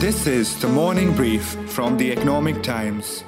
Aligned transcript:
This 0.00 0.26
is 0.26 0.58
the 0.62 0.66
morning 0.66 1.14
brief 1.14 1.42
from 1.72 1.98
the 1.98 2.10
Economic 2.10 2.62
Times. 2.62 3.22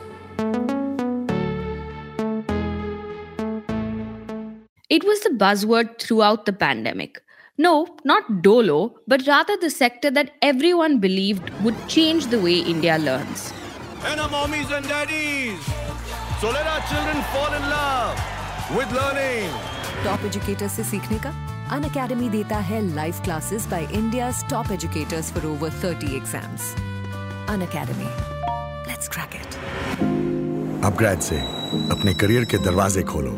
It 4.89 5.05
was 5.05 5.21
the 5.21 5.35
buzzword 5.37 5.99
throughout 6.00 6.47
the 6.47 6.55
pandemic. 6.55 7.21
No, 7.58 7.87
not 8.07 8.41
dolo, 8.41 8.95
but 9.07 9.27
rather 9.27 9.55
the 9.59 9.69
sector 9.69 10.11
that 10.12 10.30
everyone 10.41 10.98
believed 10.98 11.50
would 11.62 11.77
change 11.89 12.29
the 12.29 12.41
way 12.41 12.61
India 12.61 12.96
learns. 12.96 13.52
And 14.07 14.18
our 14.18 14.30
mommies 14.30 14.75
and 14.75 14.89
daddies, 14.89 15.61
so 16.41 16.48
let 16.48 16.66
our 16.66 16.80
children 16.89 17.23
fall 17.34 17.52
in 17.52 17.62
love 17.68 18.18
with 18.75 18.91
learning. 18.93 19.50
Top 20.04 20.25
educators 20.25 20.73
se 20.73 20.84
seekhne 20.84 21.20
ka 21.20 21.52
an 21.73 21.84
Academy 21.84 22.29
देता 22.30 22.57
है 22.68 22.80
life 22.96 23.20
classes 23.27 23.66
by 23.66 23.80
India's 23.98 24.41
top 24.48 24.71
educators 24.75 25.30
for 25.34 25.45
over 25.50 25.71
30 25.84 26.16
exams. 26.16 26.66
Unacademy. 27.53 28.11
Let's 28.89 29.08
crack 29.14 29.36
it. 29.39 29.57
Upgrade 30.89 31.21
से 31.29 31.39
अपने 31.94 32.14
career 32.22 32.44
के 32.52 32.58
दरवाजे 32.64 33.02
खोलो 33.12 33.32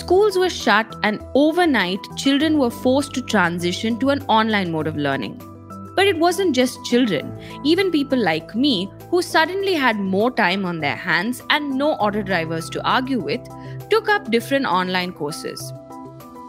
Schools 0.00 0.36
were 0.36 0.50
shut, 0.50 0.94
and 1.02 1.24
overnight, 1.34 2.10
children 2.16 2.58
were 2.58 2.70
forced 2.70 3.14
to 3.14 3.22
transition 3.34 3.98
to 4.00 4.10
an 4.10 4.22
online 4.38 4.70
mode 4.72 4.86
of 4.86 4.98
learning. 5.08 5.38
But 5.96 6.08
it 6.08 6.18
wasn't 6.18 6.54
just 6.54 6.84
children. 6.84 7.32
Even 7.64 7.90
people 7.90 8.18
like 8.18 8.54
me, 8.54 8.74
who 9.14 9.22
suddenly 9.22 9.74
had 9.74 10.00
more 10.00 10.28
time 10.28 10.64
on 10.66 10.80
their 10.80 10.96
hands 10.96 11.40
and 11.50 11.70
no 11.78 11.92
auto 12.04 12.20
drivers 12.20 12.68
to 12.68 12.84
argue 12.84 13.20
with, 13.20 13.40
took 13.88 14.08
up 14.08 14.28
different 14.28 14.66
online 14.66 15.12
courses. 15.12 15.72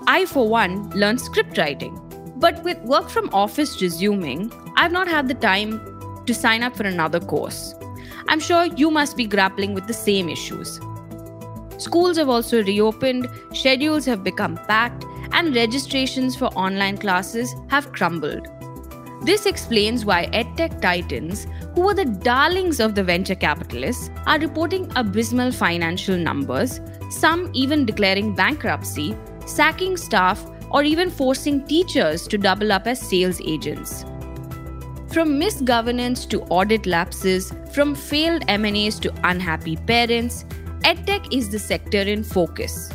I, 0.08 0.26
for 0.26 0.50
one, 0.50 0.90
learned 0.90 1.22
script 1.22 1.60
writing. 1.60 1.94
But 2.38 2.64
with 2.64 2.80
work 2.80 3.08
from 3.08 3.30
office 3.32 3.80
resuming, 3.84 4.52
I've 4.78 4.92
not 4.92 5.08
had 5.08 5.28
the 5.28 5.36
time 5.36 5.80
to 6.26 6.34
sign 6.34 6.64
up 6.64 6.76
for 6.76 6.88
another 6.88 7.20
course. 7.20 7.76
I'm 8.30 8.40
sure 8.40 8.66
you 8.66 8.90
must 8.90 9.16
be 9.16 9.28
grappling 9.28 9.76
with 9.76 9.86
the 9.86 9.94
same 9.94 10.28
issues. 10.28 10.80
Schools 11.78 12.18
have 12.18 12.30
also 12.30 12.64
reopened, 12.64 13.30
schedules 13.54 14.06
have 14.06 14.24
become 14.24 14.58
packed, 14.68 15.06
and 15.34 15.56
registrations 15.56 16.36
for 16.36 16.48
online 16.56 16.98
classes 16.98 17.54
have 17.68 17.92
crumbled. 17.92 18.48
This 19.22 19.46
explains 19.46 20.06
why 20.06 20.28
edtech 20.34 20.82
titans, 20.82 21.48
who 21.76 21.82
were 21.82 21.94
the 21.94 22.06
darlings 22.06 22.80
of 22.80 22.96
the 22.96 23.04
venture 23.04 23.36
capitalists, 23.36 24.10
are 24.26 24.40
reporting 24.40 24.90
abysmal 24.96 25.52
financial 25.52 26.18
numbers, 26.18 26.80
some 27.10 27.52
even 27.54 27.86
declaring 27.86 28.34
bankruptcy, 28.34 29.16
sacking 29.46 29.98
staff, 29.98 30.44
or 30.72 30.84
even 30.84 31.12
forcing 31.12 31.66
teachers 31.68 32.28
to 32.28 32.38
double 32.38 32.72
up 32.72 32.88
as 32.88 33.00
sales 33.00 33.42
agents. 33.42 34.04
From 35.12 35.40
misgovernance 35.40 36.28
to 36.30 36.42
audit 36.44 36.86
lapses, 36.86 37.54
from 37.74 37.94
failed 37.94 38.44
M&As 38.48 39.00
to 39.02 39.14
unhappy 39.24 39.76
parents, 39.76 40.46
EdTech 40.84 41.34
is 41.34 41.50
the 41.50 41.60
sector 41.60 42.00
in 42.00 42.24
focus, 42.24 42.90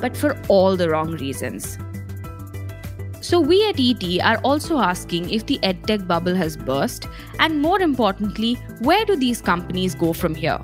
but 0.00 0.16
for 0.16 0.40
all 0.48 0.76
the 0.76 0.88
wrong 0.88 1.12
reasons. 1.12 1.78
So, 3.20 3.40
we 3.40 3.68
at 3.68 3.80
ET 3.80 4.20
are 4.22 4.38
also 4.44 4.78
asking 4.78 5.30
if 5.30 5.46
the 5.46 5.58
EdTech 5.58 6.06
bubble 6.06 6.34
has 6.34 6.56
burst, 6.56 7.08
and 7.40 7.60
more 7.60 7.80
importantly, 7.80 8.54
where 8.80 9.04
do 9.04 9.16
these 9.16 9.40
companies 9.40 9.94
go 9.94 10.12
from 10.12 10.34
here? 10.34 10.60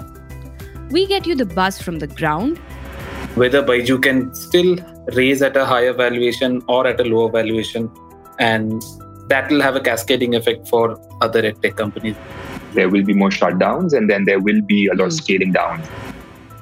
We 0.91 1.07
get 1.07 1.27
you 1.27 1.35
the 1.35 1.47
buzz 1.47 1.83
from 1.83 1.99
the 1.99 2.07
ground, 2.07 2.59
whether 3.35 3.63
Byju 3.63 4.03
can 4.03 4.35
still 4.35 4.77
raise 5.15 5.43
at 5.43 5.57
a 5.57 5.65
higher 5.65 5.93
valuation 5.93 6.63
or 6.69 6.87
at 6.87 7.01
a 7.01 7.05
lower 7.05 7.31
valuation, 7.31 7.91
and 8.39 8.81
that 9.29 9.51
will 9.51 9.61
have 9.61 9.75
a 9.75 9.81
cascading 9.81 10.35
effect 10.37 10.69
for 10.69 10.97
other 11.21 11.43
edtech 11.43 11.77
companies. 11.77 12.17
There 12.75 12.89
will 12.89 13.05
be 13.05 13.15
more 13.15 13.31
shutdowns, 13.31 13.93
and 13.93 14.09
then 14.09 14.25
there 14.25 14.41
will 14.41 14.63
be 14.63 14.87
a 14.87 14.95
lot 14.95 15.07
of 15.07 15.13
hmm. 15.13 15.19
scaling 15.19 15.53
down. 15.53 15.83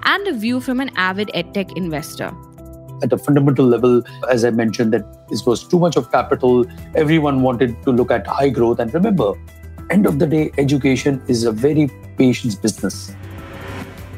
and 0.05 0.27
a 0.29 0.33
view 0.33 0.61
from 0.61 0.81
an 0.81 0.91
avid 0.97 1.29
edtech 1.35 1.77
investor. 1.77 2.31
At 3.03 3.13
a 3.13 3.19
fundamental 3.19 3.67
level, 3.67 4.03
as 4.31 4.45
I 4.45 4.51
mentioned, 4.51 4.93
that 4.93 5.29
this 5.29 5.45
was 5.45 5.67
too 5.67 5.79
much 5.79 5.97
of 5.97 6.11
capital. 6.13 6.67
Everyone 6.95 7.43
wanted 7.43 7.83
to 7.85 7.91
look 7.91 8.11
at 8.11 8.27
high 8.27 8.49
growth. 8.49 8.79
And 8.79 8.93
remember, 8.95 9.35
end 9.91 10.07
of 10.07 10.19
the 10.19 10.27
day, 10.27 10.53
education 10.59 11.23
is 11.29 11.45
a 11.45 11.53
very 11.53 11.91
patience 12.17 12.55
business. 12.55 13.15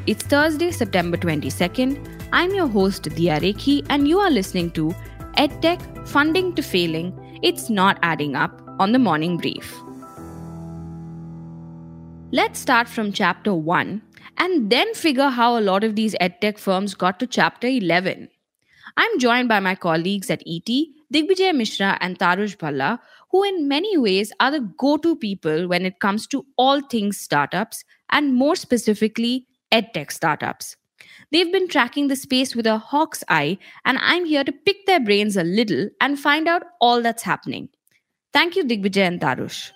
It's 0.06 0.22
Thursday, 0.22 0.70
September 0.70 1.16
22nd. 1.16 2.28
I'm 2.32 2.54
your 2.54 2.66
host, 2.66 3.04
Dia 3.14 3.40
Rekhi, 3.40 3.86
and 3.88 4.06
you 4.06 4.18
are 4.18 4.30
listening 4.30 4.70
to 4.72 4.94
EdTech 5.38 6.06
Funding 6.06 6.54
to 6.54 6.62
Failing. 6.62 7.12
It's 7.42 7.70
not 7.70 7.98
adding 8.02 8.36
up 8.36 8.60
on 8.78 8.92
the 8.92 8.98
morning 8.98 9.36
brief. 9.36 9.74
Let's 12.32 12.58
start 12.58 12.88
from 12.88 13.12
chapter 13.12 13.54
1 13.54 14.02
and 14.38 14.70
then 14.70 14.92
figure 14.94 15.28
how 15.28 15.56
a 15.56 15.60
lot 15.60 15.84
of 15.84 15.94
these 15.94 16.16
edtech 16.20 16.58
firms 16.58 16.94
got 16.94 17.20
to 17.20 17.26
chapter 17.26 17.68
11. 17.68 18.28
I'm 18.96 19.18
joined 19.18 19.48
by 19.48 19.58
my 19.58 19.74
colleagues 19.74 20.30
at 20.30 20.42
ET, 20.46 20.70
Digbijay 21.12 21.54
Mishra 21.54 21.98
and 22.00 22.18
Tarush 22.18 22.56
Bhalla, 22.56 23.00
who 23.30 23.42
in 23.42 23.66
many 23.66 23.98
ways 23.98 24.32
are 24.38 24.52
the 24.52 24.60
go 24.78 24.96
to 24.98 25.16
people 25.16 25.66
when 25.66 25.84
it 25.84 25.98
comes 25.98 26.28
to 26.28 26.46
all 26.56 26.80
things 26.80 27.18
startups 27.18 27.84
and 28.10 28.34
more 28.34 28.54
specifically, 28.54 29.46
edtech 29.72 30.12
startups. 30.12 30.76
They've 31.32 31.50
been 31.50 31.66
tracking 31.66 32.06
the 32.06 32.14
space 32.14 32.54
with 32.54 32.66
a 32.66 32.78
hawk's 32.78 33.24
eye, 33.28 33.58
and 33.84 33.98
I'm 34.00 34.24
here 34.24 34.44
to 34.44 34.52
pick 34.52 34.86
their 34.86 35.00
brains 35.00 35.36
a 35.36 35.42
little 35.42 35.88
and 36.00 36.18
find 36.18 36.46
out 36.46 36.62
all 36.80 37.02
that's 37.02 37.24
happening. 37.24 37.68
Thank 38.32 38.54
you, 38.54 38.64
Digbijay 38.64 39.06
and 39.08 39.20
Tarush. 39.20 39.72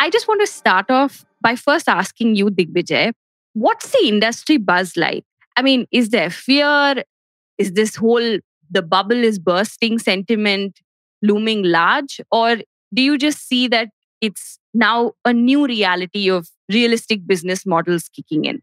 I 0.00 0.10
just 0.10 0.26
want 0.26 0.40
to 0.40 0.46
start 0.46 0.90
off 0.90 1.24
by 1.40 1.54
first 1.54 1.88
asking 1.88 2.34
you, 2.34 2.46
Digbijay, 2.46 3.12
what's 3.58 3.90
the 3.90 4.06
industry 4.06 4.56
buzz 4.56 4.96
like? 4.96 5.24
I 5.56 5.62
mean, 5.62 5.86
is 5.90 6.10
there 6.10 6.30
fear? 6.30 7.02
Is 7.58 7.72
this 7.72 7.96
whole 7.96 8.38
the 8.70 8.82
bubble 8.82 9.24
is 9.24 9.38
bursting 9.38 9.98
sentiment 9.98 10.80
looming 11.22 11.64
large? 11.64 12.20
Or 12.30 12.56
do 12.94 13.02
you 13.02 13.18
just 13.18 13.48
see 13.48 13.66
that 13.68 13.88
it's 14.20 14.58
now 14.74 15.12
a 15.24 15.32
new 15.32 15.66
reality 15.66 16.30
of 16.30 16.48
realistic 16.68 17.26
business 17.26 17.66
models 17.66 18.08
kicking 18.08 18.44
in? 18.44 18.62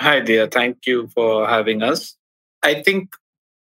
Hi, 0.00 0.20
Dia. 0.20 0.48
Thank 0.48 0.86
you 0.86 1.08
for 1.08 1.46
having 1.46 1.82
us. 1.82 2.16
I 2.62 2.82
think 2.82 3.14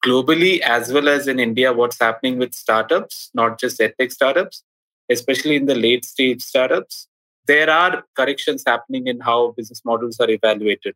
globally, 0.05 0.61
as 0.61 0.93
well 0.93 1.09
as 1.09 1.27
in 1.27 1.41
India, 1.41 1.73
what's 1.73 1.99
happening 2.01 2.39
with 2.39 2.55
startups, 2.55 3.31
not 3.35 3.59
just 3.59 3.81
edtech 3.81 4.13
startups, 4.13 4.63
especially 5.11 5.57
in 5.57 5.67
the 5.67 5.75
late 5.75 6.05
stage 6.05 6.43
startups, 6.43 7.09
there 7.47 7.71
are 7.71 8.05
corrections 8.17 8.65
happening 8.67 9.07
in 9.07 9.21
how 9.21 9.53
business 9.53 9.83
models 9.85 10.19
are 10.21 10.31
evaluated. 10.31 10.95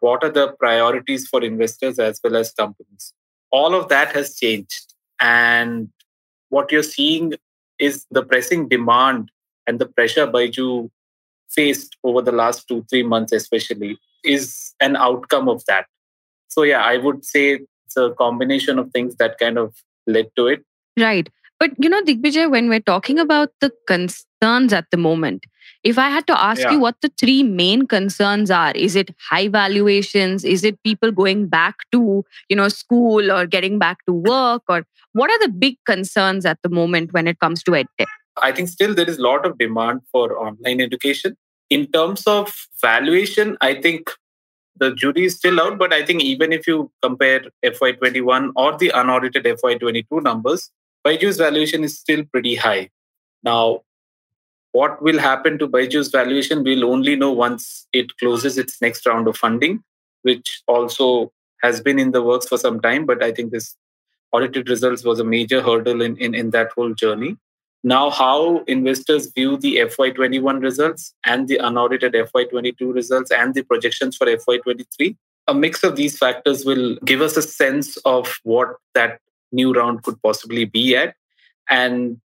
What 0.00 0.24
are 0.24 0.30
the 0.30 0.52
priorities 0.58 1.28
for 1.28 1.42
investors 1.42 1.98
as 1.98 2.20
well 2.22 2.36
as 2.36 2.52
companies? 2.52 3.12
All 3.50 3.74
of 3.74 3.88
that 3.88 4.14
has 4.14 4.36
changed. 4.36 4.94
And 5.20 5.90
what 6.48 6.72
you're 6.72 6.82
seeing 6.82 7.34
is 7.78 8.06
the 8.10 8.22
pressing 8.22 8.68
demand 8.68 9.30
and 9.66 9.78
the 9.78 9.86
pressure 9.86 10.26
Byju 10.26 10.90
faced 11.48 11.96
over 12.04 12.22
the 12.22 12.32
last 12.32 12.66
two, 12.68 12.84
three 12.88 13.02
months, 13.02 13.32
especially, 13.32 13.98
is 14.24 14.74
an 14.80 14.96
outcome 14.96 15.48
of 15.48 15.64
that. 15.66 15.86
So, 16.48 16.62
yeah, 16.62 16.82
I 16.82 16.96
would 16.96 17.24
say 17.24 17.60
it's 17.86 17.96
a 17.96 18.10
combination 18.10 18.78
of 18.78 18.90
things 18.92 19.16
that 19.16 19.38
kind 19.38 19.58
of 19.58 19.74
led 20.06 20.30
to 20.36 20.46
it. 20.46 20.64
Right. 20.98 21.28
But 21.60 21.72
you 21.78 21.90
know, 21.90 22.02
Digbijay, 22.02 22.50
when 22.50 22.68
we're 22.70 22.80
talking 22.80 23.18
about 23.18 23.50
the 23.60 23.70
concerns 23.86 24.72
at 24.72 24.86
the 24.90 24.96
moment, 24.96 25.44
if 25.84 25.98
I 25.98 26.08
had 26.08 26.26
to 26.28 26.42
ask 26.42 26.62
Yeah. 26.62 26.72
you 26.72 26.80
what 26.80 26.96
the 27.02 27.10
three 27.20 27.42
main 27.42 27.86
concerns 27.86 28.50
are, 28.50 28.72
is 28.72 28.96
it 28.96 29.10
high 29.28 29.48
valuations? 29.48 30.44
Is 30.44 30.64
it 30.64 30.82
people 30.82 31.12
going 31.12 31.48
back 31.48 31.76
to, 31.92 32.24
you 32.48 32.56
know, 32.56 32.68
school 32.68 33.30
or 33.30 33.46
getting 33.46 33.78
back 33.78 33.98
to 34.06 34.12
work? 34.12 34.62
Or 34.68 34.86
what 35.12 35.30
are 35.30 35.38
the 35.38 35.52
big 35.52 35.76
concerns 35.84 36.46
at 36.46 36.58
the 36.62 36.70
moment 36.70 37.12
when 37.12 37.28
it 37.28 37.38
comes 37.40 37.62
to 37.64 37.72
edtech? 37.72 38.06
I 38.42 38.52
think 38.52 38.68
still 38.68 38.94
there 38.94 39.08
is 39.08 39.18
a 39.18 39.22
lot 39.22 39.44
of 39.44 39.58
demand 39.58 40.00
for 40.10 40.38
online 40.38 40.80
education. 40.80 41.36
In 41.68 41.86
terms 41.92 42.26
of 42.26 42.54
valuation, 42.80 43.56
I 43.60 43.74
think 43.74 44.10
the 44.76 44.94
jury 44.94 45.26
is 45.26 45.36
still 45.36 45.60
out, 45.60 45.78
but 45.78 45.92
I 45.92 46.04
think 46.04 46.22
even 46.22 46.52
if 46.52 46.66
you 46.66 46.90
compare 47.02 47.42
FY21 47.62 48.52
or 48.56 48.76
the 48.78 48.90
unaudited 48.90 49.44
FY22 49.44 50.22
numbers, 50.22 50.70
Byju's 51.04 51.38
valuation 51.38 51.84
is 51.84 51.98
still 51.98 52.24
pretty 52.24 52.56
high. 52.56 52.90
Now, 53.42 53.82
what 54.72 55.02
will 55.02 55.18
happen 55.18 55.58
to 55.58 55.68
Byju's 55.68 56.08
valuation, 56.08 56.62
we'll 56.62 56.84
only 56.84 57.16
know 57.16 57.32
once 57.32 57.86
it 57.92 58.16
closes 58.18 58.58
its 58.58 58.80
next 58.80 59.06
round 59.06 59.26
of 59.26 59.36
funding, 59.36 59.82
which 60.22 60.62
also 60.68 61.32
has 61.62 61.80
been 61.80 61.98
in 61.98 62.12
the 62.12 62.22
works 62.22 62.48
for 62.48 62.58
some 62.58 62.80
time. 62.80 63.06
But 63.06 63.22
I 63.22 63.32
think 63.32 63.50
this 63.50 63.76
audited 64.32 64.68
results 64.68 65.04
was 65.04 65.18
a 65.18 65.24
major 65.24 65.60
hurdle 65.60 66.02
in, 66.02 66.16
in, 66.18 66.34
in 66.34 66.50
that 66.50 66.70
whole 66.72 66.94
journey. 66.94 67.36
Now, 67.82 68.10
how 68.10 68.62
investors 68.64 69.32
view 69.32 69.56
the 69.56 69.76
FY21 69.78 70.62
results 70.62 71.14
and 71.24 71.48
the 71.48 71.56
unaudited 71.56 72.12
FY22 72.12 72.94
results 72.94 73.30
and 73.30 73.54
the 73.54 73.62
projections 73.62 74.16
for 74.16 74.26
FY23, 74.26 75.16
a 75.48 75.54
mix 75.54 75.82
of 75.82 75.96
these 75.96 76.18
factors 76.18 76.64
will 76.64 76.96
give 77.04 77.22
us 77.22 77.36
a 77.36 77.42
sense 77.42 77.96
of 77.98 78.38
what 78.42 78.76
that 78.94 79.18
new 79.52 79.72
round 79.72 80.02
could 80.02 80.20
possibly 80.22 80.64
be 80.64 80.96
at. 80.96 81.14
And 81.68 82.20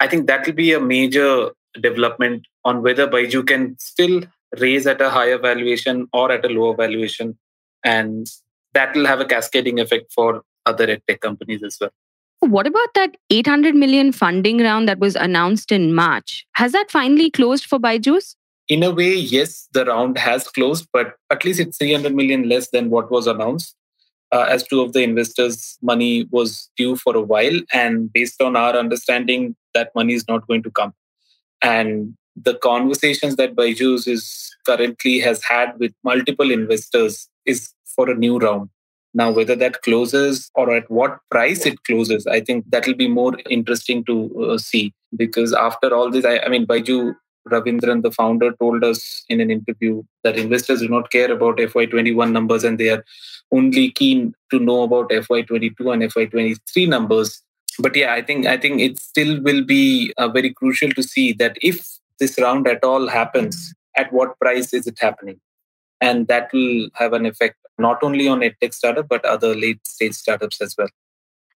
I 0.00 0.06
think 0.06 0.26
that 0.26 0.46
will 0.46 0.54
be 0.54 0.72
a 0.72 0.80
major 0.80 1.50
development 1.80 2.46
on 2.64 2.82
whether 2.82 3.08
Byju 3.08 3.46
can 3.46 3.76
still 3.78 4.22
raise 4.58 4.86
at 4.86 5.00
a 5.00 5.10
higher 5.10 5.38
valuation 5.38 6.08
or 6.12 6.30
at 6.30 6.44
a 6.44 6.48
lower 6.48 6.74
valuation. 6.74 7.38
And 7.84 8.26
that 8.74 8.94
will 8.94 9.06
have 9.06 9.20
a 9.20 9.24
cascading 9.24 9.80
effect 9.80 10.12
for 10.12 10.42
other 10.66 10.86
edtech 10.86 11.20
companies 11.20 11.62
as 11.62 11.78
well. 11.80 11.90
What 12.40 12.66
about 12.66 12.92
that 12.94 13.16
800 13.30 13.74
million 13.74 14.10
funding 14.10 14.58
round 14.58 14.88
that 14.88 14.98
was 14.98 15.14
announced 15.14 15.70
in 15.70 15.94
March? 15.94 16.44
Has 16.54 16.72
that 16.72 16.90
finally 16.90 17.30
closed 17.30 17.66
for 17.66 17.78
Byju's? 17.78 18.36
In 18.68 18.82
a 18.82 18.90
way, 18.90 19.14
yes, 19.14 19.68
the 19.72 19.84
round 19.84 20.18
has 20.18 20.48
closed, 20.48 20.88
but 20.92 21.14
at 21.30 21.44
least 21.44 21.60
it's 21.60 21.78
300 21.78 22.14
million 22.14 22.48
less 22.48 22.70
than 22.70 22.90
what 22.90 23.10
was 23.10 23.26
announced. 23.26 23.76
Uh, 24.32 24.46
as 24.48 24.62
two 24.66 24.80
of 24.80 24.94
the 24.94 25.02
investors' 25.02 25.78
money 25.82 26.26
was 26.30 26.70
due 26.78 26.96
for 26.96 27.14
a 27.14 27.20
while, 27.20 27.60
and 27.72 28.10
based 28.12 28.40
on 28.40 28.56
our 28.56 28.74
understanding, 28.74 29.54
that 29.74 29.94
money 29.94 30.14
is 30.14 30.26
not 30.26 30.46
going 30.46 30.62
to 30.62 30.70
come. 30.70 30.94
And 31.60 32.14
the 32.34 32.54
conversations 32.54 33.36
that 33.36 33.54
Byju's 33.54 34.06
is 34.06 34.56
currently 34.64 35.18
has 35.18 35.42
had 35.44 35.78
with 35.78 35.92
multiple 36.02 36.50
investors 36.50 37.28
is 37.44 37.74
for 37.84 38.08
a 38.08 38.14
new 38.14 38.38
round. 38.38 38.70
Now, 39.14 39.30
whether 39.30 39.54
that 39.56 39.82
closes 39.82 40.50
or 40.54 40.74
at 40.74 40.90
what 40.90 41.18
price 41.30 41.66
it 41.66 41.84
closes, 41.84 42.26
I 42.26 42.40
think 42.40 42.70
that 42.70 42.86
will 42.86 42.94
be 42.94 43.08
more 43.08 43.36
interesting 43.50 44.02
to 44.04 44.52
uh, 44.52 44.58
see. 44.58 44.94
Because 45.14 45.52
after 45.52 45.94
all 45.94 46.10
this, 46.10 46.24
I, 46.24 46.38
I 46.38 46.48
mean, 46.48 46.66
Byju 46.66 47.14
Ravindran, 47.48 48.02
the 48.02 48.10
founder, 48.10 48.52
told 48.52 48.84
us 48.84 49.24
in 49.28 49.40
an 49.40 49.50
interview 49.50 50.02
that 50.24 50.36
investors 50.36 50.80
do 50.80 50.88
not 50.88 51.10
care 51.10 51.30
about 51.30 51.56
FY21 51.56 52.32
numbers 52.32 52.64
and 52.64 52.78
they 52.78 52.90
are 52.90 53.04
only 53.50 53.90
keen 53.90 54.34
to 54.50 54.58
know 54.58 54.82
about 54.82 55.10
FY22 55.10 55.92
and 55.92 56.02
FY23 56.02 56.88
numbers. 56.88 57.42
But 57.78 57.96
yeah, 57.96 58.12
I 58.12 58.22
think 58.22 58.46
I 58.46 58.56
think 58.56 58.80
it 58.80 58.98
still 58.98 59.40
will 59.42 59.64
be 59.64 60.12
uh, 60.18 60.28
very 60.28 60.52
crucial 60.52 60.90
to 60.90 61.02
see 61.02 61.32
that 61.34 61.56
if 61.62 61.86
this 62.18 62.38
round 62.38 62.68
at 62.68 62.84
all 62.84 63.08
happens, 63.08 63.74
at 63.96 64.12
what 64.12 64.38
price 64.38 64.72
is 64.72 64.86
it 64.86 64.98
happening? 65.00 65.40
And 66.00 66.28
that 66.28 66.52
will 66.52 66.90
have 66.94 67.12
an 67.12 67.26
effect 67.26 67.56
not 67.78 68.02
only 68.02 68.28
on 68.28 68.40
edtech 68.40 68.74
startup 68.74 69.08
but 69.08 69.24
other 69.24 69.54
late 69.54 69.86
stage 69.86 70.14
startups 70.14 70.60
as 70.60 70.74
well. 70.76 70.88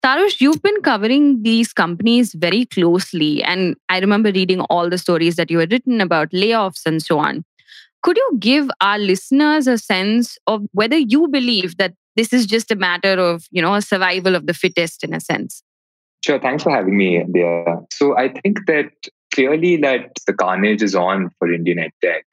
Tarush, 0.04 0.38
you've 0.38 0.60
been 0.60 0.82
covering 0.82 1.42
these 1.42 1.72
companies 1.72 2.34
very 2.34 2.66
closely, 2.66 3.42
and 3.42 3.74
I 3.88 4.00
remember 4.00 4.30
reading 4.30 4.60
all 4.68 4.90
the 4.90 4.98
stories 4.98 5.36
that 5.36 5.50
you 5.50 5.58
had 5.58 5.72
written 5.72 6.02
about 6.02 6.28
layoffs 6.30 6.84
and 6.84 7.02
so 7.02 7.18
on. 7.18 7.42
Could 8.02 8.18
you 8.18 8.36
give 8.38 8.68
our 8.82 8.98
listeners 8.98 9.66
a 9.66 9.78
sense 9.78 10.36
of 10.46 10.66
whether 10.72 10.98
you 10.98 11.26
believe 11.28 11.78
that 11.78 11.94
this 12.16 12.34
is 12.34 12.44
just 12.44 12.70
a 12.70 12.76
matter 12.76 13.18
of, 13.18 13.46
you 13.50 13.62
know, 13.62 13.74
a 13.74 13.80
survival 13.80 14.34
of 14.34 14.46
the 14.46 14.52
fittest 14.52 15.02
in 15.04 15.14
a 15.14 15.20
sense? 15.20 15.62
Sure. 16.22 16.38
Thanks 16.38 16.62
for 16.62 16.70
having 16.70 16.98
me 16.98 17.24
there. 17.26 17.80
So 17.90 18.14
I 18.18 18.28
think 18.28 18.58
that 18.66 18.90
clearly 19.34 19.78
that 19.78 20.18
the 20.26 20.34
carnage 20.34 20.82
is 20.82 20.94
on 20.94 21.30
for 21.38 21.50
Indian 21.50 21.78
edtech 21.78 22.24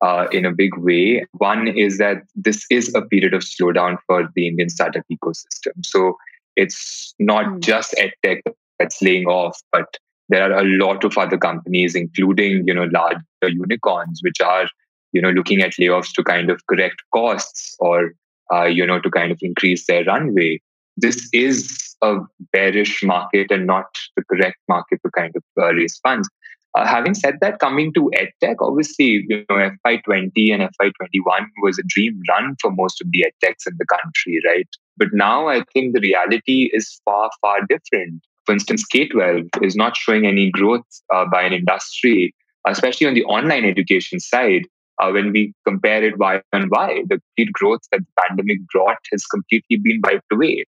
uh, 0.00 0.28
in 0.32 0.46
a 0.46 0.50
big 0.50 0.78
way. 0.78 1.26
One 1.32 1.68
is 1.68 1.98
that 1.98 2.22
this 2.34 2.64
is 2.70 2.90
a 2.94 3.02
period 3.02 3.34
of 3.34 3.42
slowdown 3.42 3.98
for 4.06 4.30
the 4.34 4.48
Indian 4.48 4.70
startup 4.70 5.04
ecosystem. 5.12 5.72
So 5.84 6.16
it's 6.56 7.14
not 7.18 7.46
mm. 7.46 7.60
just 7.60 7.94
edtech 7.98 8.42
that's 8.78 9.00
laying 9.02 9.26
off, 9.26 9.60
but 9.70 9.96
there 10.28 10.52
are 10.52 10.60
a 10.60 10.64
lot 10.64 11.04
of 11.04 11.16
other 11.18 11.38
companies, 11.38 11.94
including 11.94 12.66
you 12.66 12.74
know 12.74 12.88
larger 12.92 13.22
unicorns, 13.42 14.20
which 14.22 14.40
are 14.40 14.66
you 15.12 15.20
know 15.20 15.30
looking 15.30 15.60
at 15.60 15.72
layoffs 15.72 16.12
to 16.14 16.24
kind 16.24 16.50
of 16.50 16.66
correct 16.66 17.02
costs 17.12 17.76
or 17.80 18.12
uh, 18.52 18.64
you 18.64 18.86
know 18.86 19.00
to 19.00 19.10
kind 19.10 19.32
of 19.32 19.38
increase 19.42 19.86
their 19.86 20.04
runway. 20.04 20.60
This 20.96 21.28
is 21.32 21.96
a 22.02 22.16
bearish 22.52 23.02
market 23.02 23.50
and 23.50 23.66
not 23.66 23.86
the 24.16 24.24
correct 24.24 24.58
market 24.68 25.00
to 25.04 25.10
kind 25.12 25.32
of 25.36 25.42
uh, 25.60 25.72
raise 25.72 25.98
funds. 25.98 26.28
Uh, 26.74 26.86
having 26.86 27.14
said 27.14 27.36
that, 27.40 27.58
coming 27.58 27.92
to 27.92 28.10
edtech, 28.16 28.56
obviously, 28.60 29.24
you 29.28 29.44
know, 29.50 29.70
FY20 29.86 30.54
and 30.54 30.62
FY21 30.62 31.46
was 31.62 31.78
a 31.78 31.82
dream 31.86 32.18
run 32.30 32.56
for 32.60 32.70
most 32.70 33.00
of 33.02 33.08
the 33.10 33.26
edtechs 33.26 33.66
in 33.66 33.74
the 33.78 33.84
country, 33.84 34.40
right? 34.46 34.68
But 34.96 35.08
now 35.12 35.48
I 35.48 35.64
think 35.72 35.94
the 35.94 36.00
reality 36.00 36.70
is 36.72 37.00
far, 37.04 37.30
far 37.40 37.60
different. 37.68 38.22
For 38.46 38.52
instance, 38.52 38.84
K 38.84 39.08
12 39.08 39.42
is 39.62 39.76
not 39.76 39.96
showing 39.96 40.26
any 40.26 40.50
growth 40.50 40.86
uh, 41.14 41.24
by 41.30 41.42
an 41.42 41.52
industry, 41.52 42.34
especially 42.66 43.06
on 43.06 43.14
the 43.14 43.24
online 43.24 43.64
education 43.64 44.20
side. 44.20 44.66
Uh, 45.00 45.10
when 45.10 45.32
we 45.32 45.52
compare 45.66 46.04
it 46.04 46.18
Y 46.18 46.40
and 46.52 46.70
Y, 46.70 47.02
the 47.08 47.20
growth 47.52 47.80
that 47.90 48.00
the 48.00 48.22
pandemic 48.22 48.58
brought 48.72 48.98
has 49.10 49.24
completely 49.26 49.78
been 49.78 50.00
wiped 50.04 50.30
away 50.30 50.64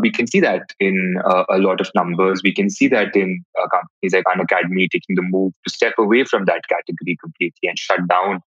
we 0.00 0.10
can 0.10 0.26
see 0.26 0.40
that 0.40 0.72
in 0.80 1.16
uh, 1.24 1.44
a 1.50 1.58
lot 1.58 1.80
of 1.80 1.90
numbers. 1.94 2.42
We 2.42 2.54
can 2.54 2.70
see 2.70 2.88
that 2.88 3.14
in 3.14 3.44
uh, 3.58 3.66
companies 3.68 4.14
like 4.14 4.24
Khan 4.24 4.38
Unacademy 4.38 4.88
taking 4.90 5.16
the 5.16 5.22
move 5.22 5.52
to 5.66 5.72
step 5.72 5.94
away 5.98 6.24
from 6.24 6.44
that 6.44 6.62
category 6.68 7.16
completely 7.22 7.68
and 7.68 7.78
shut 7.78 8.00
down 8.08 8.40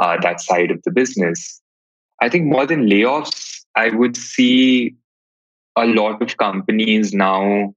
uh, 0.00 0.16
that 0.22 0.40
side 0.40 0.70
of 0.70 0.80
the 0.84 0.90
business. 0.90 1.60
I 2.24 2.28
think 2.28 2.46
more 2.46 2.66
than 2.66 2.88
layoffs, 2.88 3.64
I 3.76 3.90
would 3.90 4.16
see 4.16 4.94
a 5.76 5.86
lot 5.86 6.22
of 6.22 6.36
companies 6.36 7.12
now 7.12 7.74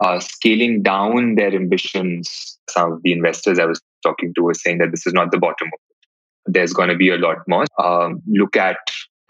uh, 0.00 0.20
scaling 0.20 0.82
down 0.82 1.36
their 1.36 1.54
ambitions. 1.54 2.58
Some 2.68 2.92
of 2.92 3.02
the 3.02 3.12
investors 3.12 3.58
I 3.58 3.66
was 3.66 3.80
talking 4.02 4.32
to 4.34 4.42
were 4.42 4.54
saying 4.54 4.78
that 4.78 4.90
this 4.90 5.06
is 5.06 5.12
not 5.12 5.30
the 5.30 5.38
bottom 5.38 5.68
of 5.68 5.80
it. 5.90 6.52
There's 6.52 6.72
going 6.72 6.88
to 6.88 6.96
be 6.96 7.10
a 7.10 7.16
lot 7.16 7.38
more. 7.46 7.66
Um, 7.78 8.20
look 8.26 8.56
at 8.56 8.78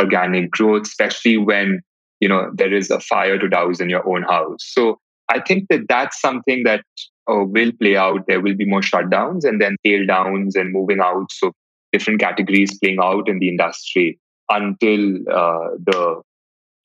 organic 0.00 0.50
growth, 0.50 0.82
especially 0.82 1.37
when 1.37 1.82
you 2.20 2.28
know 2.28 2.50
there 2.55 2.72
is 2.72 2.90
a 2.90 3.00
fire 3.00 3.38
to 3.38 3.49
douse 3.49 3.81
in 3.81 3.90
your 3.90 4.06
own 4.08 4.22
house 4.22 4.64
so 4.76 4.99
i 5.28 5.40
think 5.40 5.66
that 5.69 5.82
that's 5.88 6.20
something 6.20 6.62
that 6.64 6.84
uh, 7.31 7.44
will 7.56 7.72
play 7.81 7.96
out 7.96 8.26
there 8.26 8.40
will 8.40 8.56
be 8.56 8.64
more 8.64 8.81
shutdowns 8.81 9.44
and 9.44 9.61
then 9.61 9.76
tail 9.84 10.06
downs 10.06 10.56
and 10.56 10.72
moving 10.72 11.00
out 11.00 11.26
so 11.31 11.52
different 11.93 12.20
categories 12.20 12.78
playing 12.78 12.99
out 13.02 13.28
in 13.28 13.38
the 13.40 13.49
industry 13.49 14.19
until 14.49 15.17
uh, 15.31 15.70
the 15.79 16.23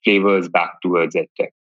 flavors 0.03 0.47
back 0.50 0.81
towards 0.81 1.15
edtech 1.15 1.51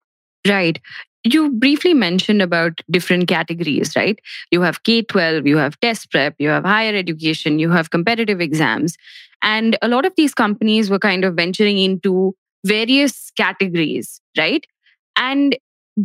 right 0.47 0.81
you 1.25 1.51
briefly 1.51 1.95
mentioned 1.95 2.43
about 2.43 2.81
different 2.91 3.29
categories, 3.29 3.95
right? 3.97 4.19
You 4.51 4.61
have 4.63 4.83
K 4.85 5.03
12, 5.03 5.47
you 5.47 5.57
have 5.57 5.79
test 5.81 6.11
prep, 6.11 6.35
you 6.39 6.49
have 6.49 6.65
higher 6.65 6.95
education, 6.95 7.59
you 7.59 7.71
have 7.71 7.91
competitive 7.91 8.41
exams. 8.41 8.97
And 9.43 9.77
a 9.83 9.89
lot 9.89 10.05
of 10.05 10.13
these 10.17 10.35
companies 10.35 10.91
were 10.91 10.99
kind 10.99 11.25
of 11.25 11.35
venturing 11.35 11.79
into 11.79 12.35
various 12.65 13.31
categories, 13.37 14.21
right? 14.37 14.67
And 15.17 15.57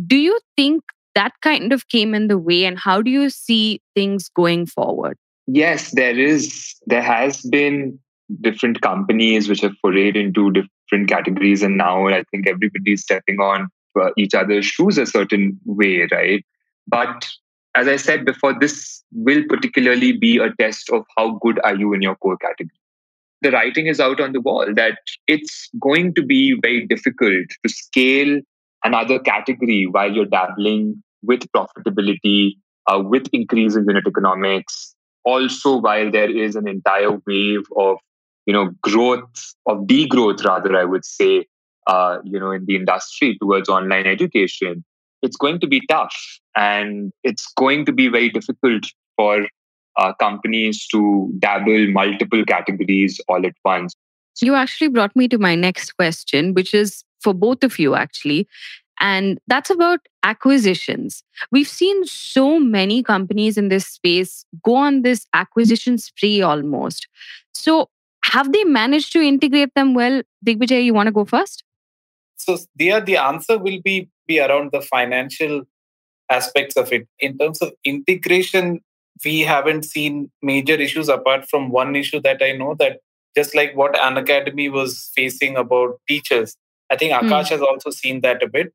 do 0.06 0.16
you 0.16 0.38
think 0.56 0.82
that 1.14 1.32
kind 1.42 1.72
of 1.72 1.88
came 1.88 2.14
in 2.14 2.28
the 2.28 2.38
way 2.38 2.64
and 2.64 2.78
how 2.78 3.00
do 3.00 3.10
you 3.10 3.30
see 3.30 3.80
things 3.94 4.28
going 4.28 4.66
forward? 4.66 5.16
Yes, 5.46 5.92
there 5.92 6.18
is, 6.18 6.76
there 6.86 7.02
has 7.02 7.42
been 7.42 7.98
different 8.40 8.80
companies 8.80 9.48
which 9.48 9.60
have 9.60 9.74
forayed 9.84 10.16
into 10.16 10.50
different 10.52 11.08
categories. 11.08 11.62
And 11.62 11.76
now 11.76 12.08
I 12.08 12.24
think 12.30 12.48
everybody's 12.48 13.02
stepping 13.02 13.38
on 13.38 13.68
uh, 14.00 14.10
each 14.16 14.34
other's 14.34 14.66
shoes 14.66 14.98
a 14.98 15.06
certain 15.06 15.60
way, 15.64 16.08
right? 16.10 16.44
But 16.86 17.28
as 17.74 17.88
I 17.88 17.96
said 17.96 18.24
before, 18.24 18.58
this 18.58 19.02
will 19.12 19.42
particularly 19.48 20.12
be 20.12 20.38
a 20.38 20.52
test 20.60 20.90
of 20.90 21.04
how 21.16 21.38
good 21.42 21.60
are 21.64 21.74
you 21.74 21.92
in 21.92 22.02
your 22.02 22.16
core 22.16 22.36
category 22.36 22.70
the 23.44 23.50
writing 23.50 23.86
is 23.86 24.00
out 24.00 24.20
on 24.20 24.32
the 24.32 24.40
wall 24.40 24.66
that 24.74 24.98
it's 25.28 25.68
going 25.78 26.14
to 26.14 26.22
be 26.22 26.58
very 26.62 26.86
difficult 26.86 27.46
to 27.62 27.72
scale 27.72 28.40
another 28.84 29.18
category 29.18 29.86
while 29.86 30.10
you're 30.10 30.24
dabbling 30.24 31.02
with 31.22 31.40
profitability, 31.54 32.56
uh, 32.86 33.00
with 33.04 33.28
increase 33.32 33.76
in 33.76 33.84
unit 33.86 34.06
economics. 34.06 34.94
Also, 35.24 35.76
while 35.76 36.10
there 36.10 36.30
is 36.30 36.56
an 36.56 36.66
entire 36.66 37.18
wave 37.26 37.64
of 37.76 37.98
you 38.46 38.52
know 38.52 38.70
growth 38.82 39.54
of 39.66 39.78
degrowth, 39.86 40.44
rather, 40.44 40.76
I 40.76 40.84
would 40.84 41.04
say, 41.04 41.46
uh, 41.86 42.18
you 42.24 42.38
know, 42.38 42.50
in 42.50 42.64
the 42.66 42.76
industry 42.76 43.36
towards 43.40 43.68
online 43.68 44.06
education, 44.06 44.84
it's 45.22 45.36
going 45.36 45.60
to 45.60 45.66
be 45.66 45.82
tough, 45.88 46.16
and 46.56 47.12
it's 47.22 47.46
going 47.56 47.84
to 47.86 47.92
be 47.92 48.08
very 48.08 48.30
difficult 48.30 48.84
for 49.16 49.46
uh, 49.96 50.12
companies 50.14 50.86
to 50.88 51.32
dabble 51.38 51.90
multiple 51.92 52.44
categories 52.44 53.20
all 53.28 53.44
at 53.46 53.54
once. 53.64 53.94
You 54.40 54.54
actually 54.54 54.88
brought 54.88 55.14
me 55.14 55.28
to 55.28 55.38
my 55.38 55.54
next 55.54 55.92
question, 55.92 56.54
which 56.54 56.74
is 56.74 57.04
for 57.20 57.32
both 57.32 57.62
of 57.62 57.78
you, 57.78 57.94
actually. 57.94 58.48
And 59.00 59.38
that's 59.48 59.70
about 59.70 60.00
acquisitions. 60.22 61.22
We've 61.50 61.68
seen 61.68 62.04
so 62.06 62.58
many 62.58 63.02
companies 63.02 63.58
in 63.58 63.68
this 63.68 63.86
space 63.86 64.44
go 64.62 64.76
on 64.76 65.02
this 65.02 65.26
acquisition 65.34 65.98
spree 65.98 66.42
almost. 66.42 67.08
So, 67.52 67.88
have 68.34 68.52
they 68.52 68.64
managed 68.64 69.12
to 69.12 69.20
integrate 69.20 69.72
them 69.74 69.94
well? 69.94 70.22
Digbijay, 70.46 70.84
you 70.84 70.94
want 70.94 71.06
to 71.08 71.12
go 71.12 71.24
first? 71.24 71.64
So, 72.36 72.58
there, 72.76 73.00
the 73.00 73.16
answer 73.16 73.58
will 73.58 73.80
be, 73.82 74.08
be 74.26 74.40
around 74.40 74.72
the 74.72 74.80
financial 74.82 75.62
aspects 76.30 76.76
of 76.76 76.92
it. 76.92 77.06
In 77.20 77.38
terms 77.38 77.60
of 77.62 77.72
integration, 77.84 78.80
we 79.24 79.40
haven't 79.40 79.84
seen 79.84 80.30
major 80.42 80.74
issues 80.74 81.08
apart 81.08 81.48
from 81.48 81.70
one 81.70 81.94
issue 81.96 82.20
that 82.22 82.42
I 82.42 82.52
know 82.52 82.74
that 82.78 82.98
just 83.36 83.54
like 83.54 83.76
what 83.76 83.94
Unacademy 83.94 84.70
was 84.70 85.10
facing 85.14 85.56
about 85.56 86.00
teachers. 86.08 86.56
I 86.90 86.96
think 86.96 87.12
Hmm. 87.12 87.32
Aakash 87.32 87.48
has 87.50 87.60
also 87.60 87.90
seen 87.90 88.20
that 88.22 88.42
a 88.42 88.48
bit. 88.48 88.72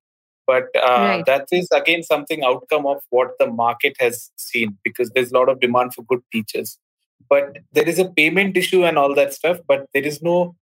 But 0.47 0.65
uh, 0.75 1.03
Right. 1.07 1.25
that 1.27 1.47
is 1.51 1.67
again 1.71 2.01
something 2.03 2.43
outcome 2.43 2.85
of 2.87 3.01
what 3.09 3.31
the 3.39 3.47
market 3.47 3.95
has 3.99 4.31
seen 4.37 4.77
because 4.83 5.11
there's 5.11 5.31
a 5.31 5.35
lot 5.35 5.49
of 5.49 5.59
demand 5.59 5.93
for 5.93 6.03
good 6.03 6.21
teachers. 6.33 6.79
But 7.27 7.57
there 7.73 7.87
is 7.87 7.99
a 7.99 8.05
payment 8.09 8.55
issue 8.57 8.85
and 8.85 8.97
all 8.97 9.13
that 9.15 9.33
stuff, 9.33 9.59
but 9.67 9.87
there 9.93 10.03
is 10.05 10.21
no 10.21 10.55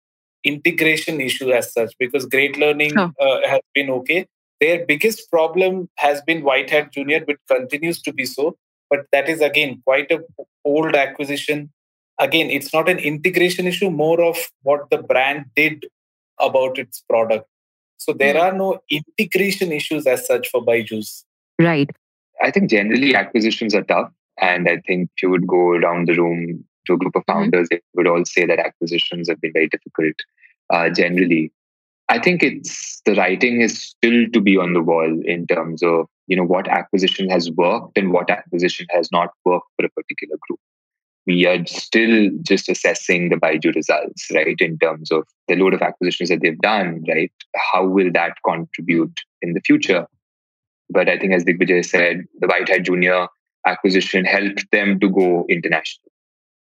integration 0.43 1.19
issue 1.21 1.51
as 1.51 1.73
such 1.73 1.93
because 1.99 2.25
great 2.25 2.57
learning 2.57 2.91
Sure. 2.91 3.11
uh, 3.19 3.47
has 3.47 3.61
been 3.73 3.89
okay. 3.89 4.25
Their 4.61 4.85
biggest 4.85 5.29
problem 5.31 5.89
has 5.97 6.21
been 6.21 6.43
White 6.43 6.69
Hat 6.69 6.91
Junior, 6.93 7.21
which 7.25 7.39
continues 7.49 8.01
to 8.03 8.13
be 8.13 8.25
so. 8.25 8.55
But 8.89 9.05
that 9.11 9.27
is 9.27 9.41
again 9.41 9.81
quite 9.85 10.11
a 10.11 10.19
old 10.63 10.95
acquisition. 10.95 11.71
Again, 12.19 12.49
it's 12.49 12.71
not 12.73 12.87
an 12.87 12.99
integration 12.99 13.67
issue, 13.67 13.89
more 13.89 14.21
of 14.21 14.37
what 14.63 14.89
the 14.89 14.99
brand 14.99 15.45
did 15.55 15.85
about 16.39 16.77
its 16.79 17.01
product. 17.09 17.47
So 17.97 18.13
there 18.13 18.33
Hmm. 18.35 18.39
are 18.41 18.53
no 18.53 18.79
integration 18.89 19.71
issues 19.71 20.05
as 20.07 20.25
such 20.25 20.47
for 20.49 20.61
Byju's. 20.63 21.25
Right. 21.59 21.89
I 22.41 22.51
think 22.51 22.69
generally 22.69 23.15
acquisitions 23.15 23.73
are 23.73 23.83
tough. 23.83 24.11
And 24.39 24.67
I 24.67 24.77
think 24.87 25.09
if 25.15 25.23
you 25.23 25.29
would 25.29 25.47
go 25.47 25.71
around 25.71 26.07
the 26.07 26.15
room 26.15 26.65
to 26.87 26.93
a 26.93 26.97
group 26.97 27.15
of 27.15 27.23
Mhm. 27.23 27.33
founders, 27.33 27.69
they 27.69 27.81
would 27.95 28.07
all 28.07 28.25
say 28.25 28.45
that 28.45 28.59
acquisitions 28.59 29.29
have 29.29 29.41
been 29.41 29.53
very 29.53 29.67
difficult 29.67 30.15
uh, 30.71 30.89
generally. 30.89 31.51
I 32.09 32.19
think 32.19 32.43
it's 32.43 33.01
the 33.05 33.15
writing 33.15 33.61
is 33.61 33.81
still 33.81 34.27
to 34.33 34.41
be 34.41 34.57
on 34.57 34.73
the 34.73 34.81
wall 34.81 35.21
in 35.25 35.47
terms 35.47 35.83
of 35.83 36.07
you 36.27 36.35
know 36.35 36.43
what 36.43 36.67
acquisition 36.67 37.29
has 37.29 37.51
worked 37.51 37.97
and 37.97 38.11
what 38.11 38.29
acquisition 38.29 38.87
has 38.89 39.11
not 39.11 39.29
worked 39.43 39.67
for 39.75 39.85
a 39.85 39.89
particular 39.89 40.37
group. 40.47 40.59
We 41.27 41.45
are 41.47 41.65
still 41.65 42.29
just 42.43 42.69
assessing 42.69 43.29
the 43.29 43.35
Byju 43.35 43.75
results, 43.75 44.27
right? 44.33 44.55
In 44.59 44.77
terms 44.77 45.11
of 45.11 45.27
the 45.47 45.55
load 45.55 45.73
of 45.73 45.81
acquisitions 45.81 46.29
that 46.29 46.41
they've 46.41 46.59
done, 46.59 47.03
right? 47.07 47.31
How 47.55 47.85
will 47.85 48.11
that 48.13 48.33
contribute 48.45 49.21
in 49.41 49.53
the 49.53 49.61
future? 49.61 50.07
But 50.89 51.09
I 51.09 51.17
think, 51.17 51.33
as 51.33 51.43
Digbijay 51.43 51.83
said, 51.85 52.25
the 52.39 52.47
White 52.47 52.69
Hat 52.69 52.83
Junior 52.83 53.27
acquisition 53.65 54.25
helped 54.25 54.69
them 54.71 54.99
to 54.99 55.09
go 55.09 55.45
international, 55.49 56.11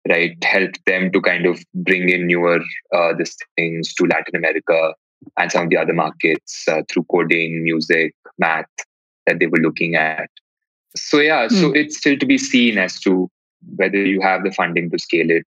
right? 0.07 0.35
Helped 0.43 0.85
them 0.85 1.11
to 1.11 1.21
kind 1.21 1.45
of 1.45 1.63
bring 1.73 2.09
in 2.09 2.27
newer 2.27 2.59
uh, 2.93 3.13
this 3.17 3.37
things 3.55 3.93
to 3.95 4.05
Latin 4.05 4.35
America 4.35 4.93
and 5.37 5.51
some 5.51 5.65
of 5.65 5.69
the 5.69 5.77
other 5.77 5.93
markets 5.93 6.67
uh, 6.67 6.81
through 6.89 7.05
coding, 7.11 7.63
music, 7.63 8.13
math 8.37 8.65
that 9.25 9.39
they 9.39 9.47
were 9.47 9.59
looking 9.59 9.95
at. 9.95 10.29
So 10.95 11.19
yeah, 11.19 11.47
so 11.47 11.71
it's 11.71 11.97
still 11.97 12.17
to 12.17 12.25
be 12.25 12.37
seen 12.37 12.77
as 12.77 12.99
to 13.01 13.29
whether 13.75 13.97
you 13.97 14.21
have 14.21 14.43
the 14.43 14.51
funding 14.51 14.91
to 14.91 14.99
scale 14.99 15.29
it, 15.29 15.47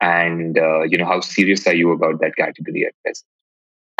and 0.00 0.58
uh, 0.58 0.82
you 0.82 0.96
know 0.96 1.04
how 1.04 1.20
serious 1.20 1.66
are 1.66 1.74
you 1.74 1.92
about 1.92 2.20
that 2.20 2.36
category 2.36 2.86
at 2.86 2.92
present. 3.02 3.26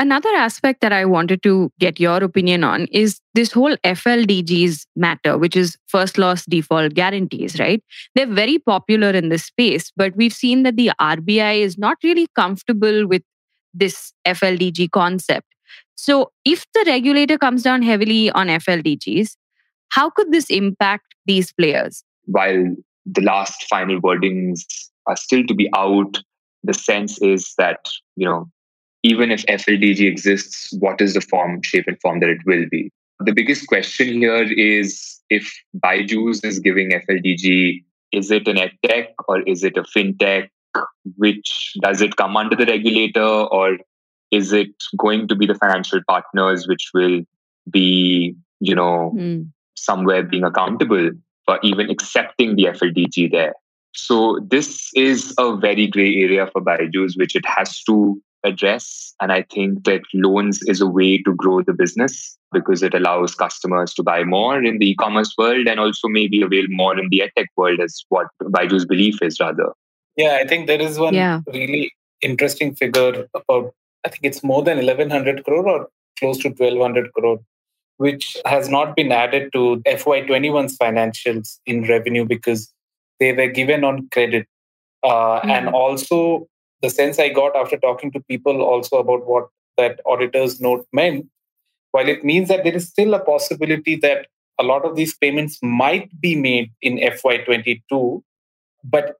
Another 0.01 0.29
aspect 0.29 0.81
that 0.81 0.93
I 0.93 1.05
wanted 1.05 1.43
to 1.43 1.73
get 1.81 1.99
your 1.99 2.23
opinion 2.23 2.63
on 2.63 2.87
is 2.93 3.21
this 3.35 3.51
whole 3.51 3.77
FLDG's 3.79 4.87
matter, 4.95 5.37
which 5.37 5.57
is 5.57 5.77
first 5.89 6.19
loss 6.19 6.45
default 6.47 6.95
guarantees, 6.95 7.59
right? 7.59 7.83
They're 8.15 8.33
very 8.33 8.59
popular 8.61 9.11
in 9.11 9.29
this 9.29 9.45
space, 9.45 9.91
but 9.97 10.15
we've 10.17 10.33
seen 10.33 10.63
that 10.63 10.77
the 10.77 10.93
RBI 11.01 11.63
is 11.63 11.77
not 11.79 11.97
really 12.05 12.29
comfortable 12.37 13.09
with 13.09 13.23
this 13.75 14.13
FLDG 14.25 14.91
concept. 14.93 15.47
So, 15.97 16.31
if 16.45 16.65
the 16.75 16.85
regulator 16.87 17.37
comes 17.37 17.65
down 17.65 17.83
heavily 17.83 18.31
on 18.31 18.47
FLDGs, 18.47 19.37
how 19.91 20.11
could 20.11 20.31
this 20.31 20.49
impact 20.49 21.15
these 21.27 21.53
players? 21.53 22.05
while 22.29 22.77
the 23.07 23.23
last 23.23 23.65
final 23.69 24.01
wordings 24.01 24.61
are 25.07 25.17
still 25.17 25.45
to 25.47 25.55
be 25.55 25.69
out, 25.75 26.19
the 26.63 26.75
sense 26.75 27.21
is 27.23 27.55
that, 27.57 27.89
you 28.17 28.29
know, 28.29 28.49
even 29.09 29.31
if 29.31 29.45
FLDG 29.47 30.01
exists, 30.07 30.75
what 30.79 31.01
is 31.01 31.15
the 31.15 31.21
form, 31.21 31.63
shape, 31.63 31.87
and 31.87 32.01
form 32.01 32.21
that 32.21 32.31
it 32.37 32.45
will 32.47 32.67
be? 32.71 32.91
The 33.21 33.33
biggest 33.33 33.67
question 33.67 34.09
here 34.25 34.43
is 34.43 35.21
if 35.31 35.51
Byju's 35.85 36.45
is 36.45 36.59
giving 36.59 36.91
FLDG, 36.91 37.85
is 38.13 38.31
it 38.31 38.47
an 38.49 38.57
edtech 38.57 39.09
or 39.29 39.41
is 39.43 39.65
it 39.65 39.77
a 39.77 39.83
fintech? 39.83 40.49
Which 41.17 41.75
does 41.83 42.03
it 42.03 42.17
come 42.17 42.37
under 42.37 42.55
the 42.55 42.67
regulator 42.67 43.33
or 43.59 43.79
is 44.31 44.53
it 44.53 44.71
going 44.97 45.27
to 45.29 45.35
be 45.35 45.47
the 45.47 45.55
financial 45.55 46.01
partners 46.07 46.69
which 46.69 46.91
will 46.95 47.23
be, 47.71 48.37
you 48.61 48.75
know, 48.75 49.13
Hmm. 49.17 49.43
somewhere 49.75 50.23
being 50.23 50.45
accountable 50.45 51.11
for 51.47 51.59
even 51.63 51.89
accepting 51.89 52.57
the 52.57 52.65
FLDG 52.65 53.31
there. 53.31 53.55
So 53.95 54.39
this 54.55 54.91
is 54.95 55.35
a 55.39 55.57
very 55.57 55.87
gray 55.87 56.15
area 56.25 56.47
for 56.53 56.61
Byju's, 56.61 57.17
which 57.17 57.35
it 57.35 57.47
has 57.47 57.83
to 57.85 58.21
address. 58.45 59.15
And 59.21 59.33
I 59.33 59.43
think 59.43 59.85
that 59.85 60.03
loans 60.15 60.63
is 60.63 60.81
a 60.81 60.87
way 60.87 61.23
to 61.23 61.35
grow 61.35 61.63
the 61.63 61.73
business 61.73 62.37
because 62.53 62.83
it 62.83 62.95
allows 62.95 63.35
customers 63.35 63.93
to 63.95 64.03
buy 64.03 64.25
more 64.25 64.63
in 64.63 64.79
the 64.79 64.91
e-commerce 64.91 65.35
world 65.37 65.67
and 65.67 65.79
also 65.81 66.09
maybe 66.09 66.43
avail 66.43 66.65
more 66.69 66.99
in 66.99 67.09
the 67.11 67.23
edtech 67.27 67.47
world 67.57 67.81
is 67.81 68.05
what 68.09 68.29
Byju's 68.43 68.87
belief 68.87 69.21
is 69.23 69.39
rather. 69.41 69.73
Yeah, 70.17 70.39
I 70.41 70.47
think 70.47 70.67
there 70.67 70.81
is 70.81 70.99
one 70.99 71.15
Yeah. 71.15 71.41
really 71.47 71.93
interesting 72.23 72.75
figure 72.75 73.29
about, 73.35 73.75
I 74.05 74.09
think 74.09 74.21
it's 74.25 74.43
more 74.43 74.63
than 74.63 74.79
1100 74.79 75.45
crore 75.45 75.69
or 75.69 75.89
close 76.19 76.39
to 76.39 76.51
1200 76.51 77.13
crore, 77.13 77.39
which 77.99 78.37
has 78.45 78.69
not 78.69 78.97
been 78.97 79.13
added 79.13 79.53
to 79.53 79.83
FY21's 79.87 80.79
financials 80.79 81.59
in 81.67 81.83
revenue 81.85 82.25
because 82.25 82.73
they 83.21 83.33
were 83.33 83.49
given 83.49 83.85
on 83.85 84.09
credit. 84.11 84.47
Uh, 85.05 85.39
And 85.45 85.69
Mhm. 85.69 85.75
also, 85.75 86.49
the 86.83 86.91
sense 86.91 87.19
I 87.19 87.29
got 87.29 87.57
after 87.57 87.77
talking 87.77 88.13
to 88.13 88.21
people 88.21 88.63
also 88.63 88.99
about 88.99 89.27
what 89.27 89.49
that 89.77 90.01
auditor's 90.05 90.61
note 90.61 90.87
meant, 90.93 91.27
while 91.93 92.09
it 92.09 92.25
means 92.25 92.49
that 92.49 92.65
there 92.65 92.75
is 92.75 92.89
still 92.89 93.15
a 93.15 93.21
possibility 93.21 93.97
that 93.97 94.27
a 94.59 94.65
lot 94.65 94.85
of 94.85 94.97
these 94.97 95.17
payments 95.17 95.59
might 95.63 96.21
be 96.21 96.35
made 96.35 96.71
in 96.83 96.99
FY22, 96.99 98.23
but 98.85 99.17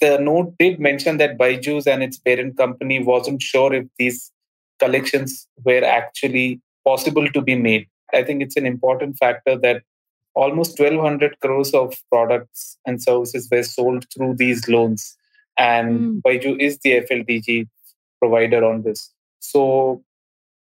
the 0.00 0.18
note 0.18 0.54
did 0.58 0.80
mention 0.80 1.18
that 1.18 1.38
Byju's 1.38 1.86
and 1.86 2.02
its 2.02 2.18
parent 2.18 2.56
company 2.56 3.02
wasn't 3.02 3.42
sure 3.42 3.72
if 3.72 3.86
these 3.98 4.32
collections 4.78 5.46
were 5.64 5.84
actually 5.84 6.60
possible 6.84 7.28
to 7.28 7.42
be 7.42 7.54
made. 7.54 7.86
I 8.12 8.22
think 8.22 8.42
it's 8.42 8.56
an 8.56 8.66
important 8.66 9.18
factor 9.18 9.56
that 9.58 9.82
almost 10.34 10.78
1200 10.78 11.38
crores 11.40 11.72
of 11.74 11.94
products 12.10 12.78
and 12.86 13.02
services 13.02 13.48
were 13.50 13.62
sold 13.62 14.06
through 14.12 14.34
these 14.36 14.68
loans 14.68 15.16
and 15.60 15.98
Mm. 16.00 16.22
Byju 16.26 16.58
is 16.68 16.78
the 16.78 16.92
FLDG 17.00 17.68
provider 18.18 18.64
on 18.64 18.82
this. 18.82 19.12
So 19.40 20.02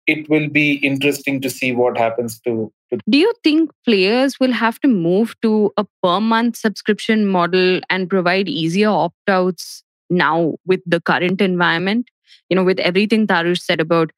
it 0.07 0.29
will 0.29 0.47
be 0.49 0.73
interesting 0.89 1.41
to 1.41 1.49
see 1.49 1.71
what 1.71 1.97
happens 1.97 2.39
to, 2.41 2.71
to 2.89 2.99
Do 3.09 3.17
you 3.17 3.33
think 3.43 3.71
players 3.85 4.39
will 4.39 4.51
have 4.51 4.79
to 4.81 4.87
move 4.87 5.35
to 5.41 5.71
a 5.77 5.85
per 6.03 6.19
month 6.19 6.57
subscription 6.57 7.25
model 7.27 7.79
and 7.89 8.09
provide 8.09 8.47
easier 8.47 8.89
opt 8.89 9.29
outs 9.29 9.83
now 10.09 10.55
with 10.65 10.81
the 10.85 11.01
current 11.01 11.41
environment? 11.41 12.11
You 12.49 12.55
know, 12.55 12.63
with 12.63 12.79
everything 12.79 13.25
Tarush 13.25 13.61
said 13.61 13.81
about 13.81 14.11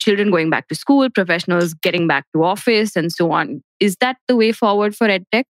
children 0.00 0.30
going 0.30 0.50
back 0.50 0.68
to 0.68 0.74
school, 0.74 1.10
professionals 1.10 1.74
getting 1.74 2.06
back 2.06 2.26
to 2.34 2.44
office, 2.44 2.94
and 2.94 3.10
so 3.10 3.32
on. 3.32 3.62
Is 3.80 3.96
that 3.96 4.18
the 4.28 4.36
way 4.36 4.52
forward 4.52 4.94
for 4.94 5.08
EdTech? 5.08 5.44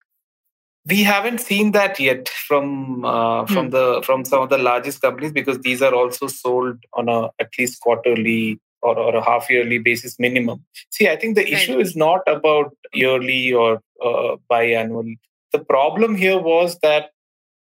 We 0.89 1.03
haven't 1.05 1.39
seen 1.41 1.73
that 1.73 2.01
yet 2.01 2.29
from 2.29 3.05
uh, 3.05 3.47
from 3.47 3.71
the 3.71 4.03
from 4.05 4.25
some 4.25 4.43
of 4.43 4.49
the 4.51 4.59
largest 4.59 5.01
companies 5.01 5.33
because 5.33 5.59
these 5.61 5.81
are 5.81 5.95
also 5.95 6.27
sold 6.27 6.77
on 6.95 7.09
a 7.09 7.31
at 7.39 7.51
least 7.59 7.81
quarterly 7.81 8.61
or, 8.83 8.99
or 8.99 9.15
a 9.15 9.25
half 9.25 9.49
yearly 9.49 9.79
basis 9.79 10.19
minimum. 10.19 10.65
See 10.91 11.09
i 11.09 11.15
think 11.17 11.37
the 11.37 11.43
Right. 11.45 11.53
issue 11.53 11.79
is 11.79 11.95
not 11.95 12.23
about 12.27 12.75
yearly 12.93 13.53
or 13.53 13.81
uh, 14.05 14.37
biannual. 14.51 15.15
The 15.53 15.61
problem 15.61 16.17
here 16.17 16.39
was 16.39 16.79
that 16.83 17.11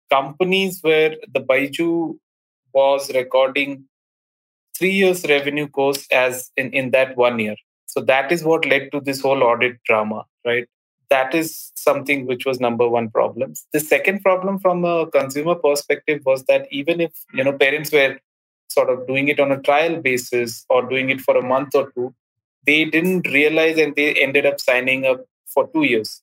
companies 0.10 0.80
where 0.82 1.16
the 1.34 1.42
Byju 1.42 2.18
was 2.74 3.14
recording 3.14 3.86
three 4.78 4.92
years 4.92 5.24
revenue 5.28 5.68
course 5.68 6.08
as 6.12 6.52
in, 6.58 6.72
in 6.74 6.92
that 6.92 7.16
one 7.18 7.40
year. 7.40 7.56
So 7.86 8.02
that 8.02 8.32
is 8.32 8.44
what 8.44 8.66
led 8.66 8.92
to 8.92 9.00
this 9.02 9.22
whole 9.22 9.44
audit 9.44 9.82
drama 9.84 10.26
right 10.46 10.68
that 11.10 11.34
is 11.36 11.72
something 11.76 12.26
which 12.26 12.46
was 12.46 12.60
number 12.60 12.88
one 12.88 13.10
problem. 13.10 13.54
The 13.74 13.80
second 13.80 14.22
problem 14.22 14.60
from 14.60 14.86
a 14.86 15.08
consumer 15.08 15.56
perspective 15.56 16.22
was 16.26 16.44
that 16.46 16.68
even 16.72 17.02
if 17.02 17.14
you 17.34 17.44
know 17.44 17.54
parents 17.54 17.92
were 17.92 18.18
sort 18.68 18.90
of 18.90 19.08
doing 19.08 19.28
it 19.28 19.40
on 19.40 19.52
a 19.52 19.62
trial 19.62 20.02
basis 20.02 20.66
or 20.70 20.88
doing 20.88 21.10
it 21.10 21.22
for 21.22 21.38
a 21.38 21.42
month 21.42 21.76
or 21.76 21.92
two 21.92 22.14
they 22.66 22.86
didn't 22.86 23.28
realize 23.28 23.78
and 23.78 23.96
they 23.96 24.14
ended 24.16 24.46
up 24.46 24.60
signing 24.60 25.06
up 25.06 25.26
for 25.46 25.70
two 25.74 25.84
years. 25.84 26.22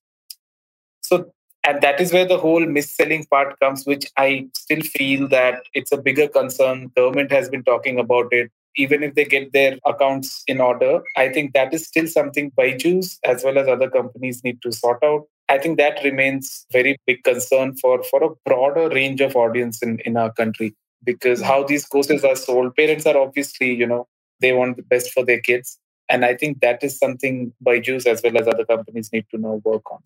So 1.03 1.33
and 1.65 1.81
that 1.81 2.01
is 2.01 2.13
where 2.13 2.27
the 2.27 2.39
whole 2.39 2.67
mis-selling 2.67 3.25
part 3.27 3.59
comes 3.61 3.87
which 3.87 4.07
i 4.17 4.49
still 4.57 4.81
feel 4.81 5.29
that 5.29 5.63
it's 5.75 5.93
a 5.93 5.97
bigger 5.97 6.27
concern. 6.27 6.91
Government 6.97 7.31
has 7.31 7.49
been 7.49 7.63
talking 7.63 7.99
about 7.99 8.29
it 8.33 8.51
even 8.77 9.03
if 9.03 9.15
they 9.15 9.25
get 9.25 9.53
their 9.53 9.79
accounts 9.87 10.43
in 10.47 10.61
order 10.61 11.01
i 11.17 11.29
think 11.29 11.53
that 11.53 11.73
is 11.75 11.87
still 11.87 12.07
something 12.07 12.51
Byju's 12.53 13.19
as 13.25 13.45
well 13.45 13.59
as 13.59 13.69
other 13.69 13.91
companies 13.91 14.43
need 14.45 14.61
to 14.63 14.73
sort 14.73 15.03
out 15.05 15.23
i 15.49 15.59
think 15.59 15.79
that 15.79 16.03
remains 16.05 16.67
very 16.73 16.97
big 17.07 17.23
concern 17.25 17.77
for 17.77 18.03
for 18.05 18.23
a 18.23 18.35
broader 18.47 18.89
range 18.89 19.21
of 19.21 19.37
audience 19.37 19.83
in 19.83 19.99
in 20.05 20.17
our 20.17 20.33
country 20.33 20.75
because 21.05 21.41
how 21.41 21.65
these 21.65 21.87
courses 21.87 22.25
are 22.25 22.37
sold, 22.37 22.77
parents 22.77 23.07
are 23.07 23.17
obviously, 23.17 23.73
you 23.73 23.87
know, 23.87 24.07
they 24.41 24.53
want 24.53 24.77
the 24.77 24.83
best 24.83 25.13
for 25.13 25.25
their 25.25 25.41
kids. 25.41 25.79
And 26.09 26.25
I 26.25 26.35
think 26.35 26.61
that 26.61 26.83
is 26.83 26.99
something 26.99 27.53
Byju's 27.65 28.07
as 28.07 28.21
well 28.23 28.39
as 28.39 28.47
other 28.47 28.65
companies 28.65 29.11
need 29.13 29.27
to 29.31 29.39
now 29.39 29.61
work 29.65 29.91
on. 29.91 30.01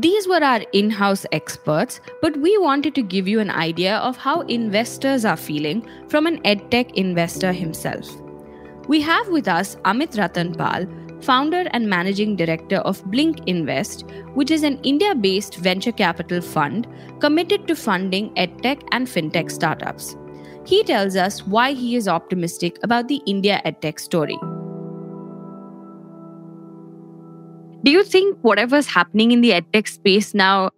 These 0.00 0.28
were 0.28 0.44
our 0.44 0.60
in 0.72 0.90
house 0.90 1.26
experts, 1.32 2.00
but 2.22 2.36
we 2.36 2.56
wanted 2.58 2.94
to 2.94 3.02
give 3.02 3.26
you 3.26 3.40
an 3.40 3.50
idea 3.50 3.96
of 3.96 4.16
how 4.16 4.42
investors 4.42 5.24
are 5.24 5.36
feeling 5.36 5.84
from 6.08 6.24
an 6.28 6.40
edtech 6.42 6.94
investor 6.94 7.52
himself. 7.52 8.08
We 8.86 9.00
have 9.00 9.26
with 9.26 9.48
us 9.48 9.74
Amit 9.84 10.14
Ratanpal, 10.14 11.24
founder 11.24 11.64
and 11.72 11.90
managing 11.90 12.36
director 12.36 12.76
of 12.76 13.04
BLinC 13.06 13.42
Invest, 13.48 14.04
which 14.34 14.52
is 14.52 14.62
an 14.62 14.78
India 14.84 15.16
based 15.16 15.56
venture 15.56 15.90
capital 15.90 16.40
fund 16.40 16.86
committed 17.18 17.66
to 17.66 17.74
funding 17.74 18.32
edtech 18.36 18.86
and 18.92 19.08
fintech 19.08 19.50
startups. 19.50 20.16
He 20.64 20.84
tells 20.84 21.16
us 21.16 21.44
why 21.44 21.72
he 21.72 21.96
is 21.96 22.06
optimistic 22.06 22.78
about 22.84 23.08
the 23.08 23.20
India 23.26 23.60
edtech 23.64 23.98
story. 23.98 24.38
Do 27.84 27.92
you 27.92 28.02
think 28.02 28.36
whatever's 28.42 28.86
happening 28.86 29.30
in 29.30 29.40
the 29.40 29.50
edtech 29.50 29.86
space 29.86 30.34
now 30.34 30.70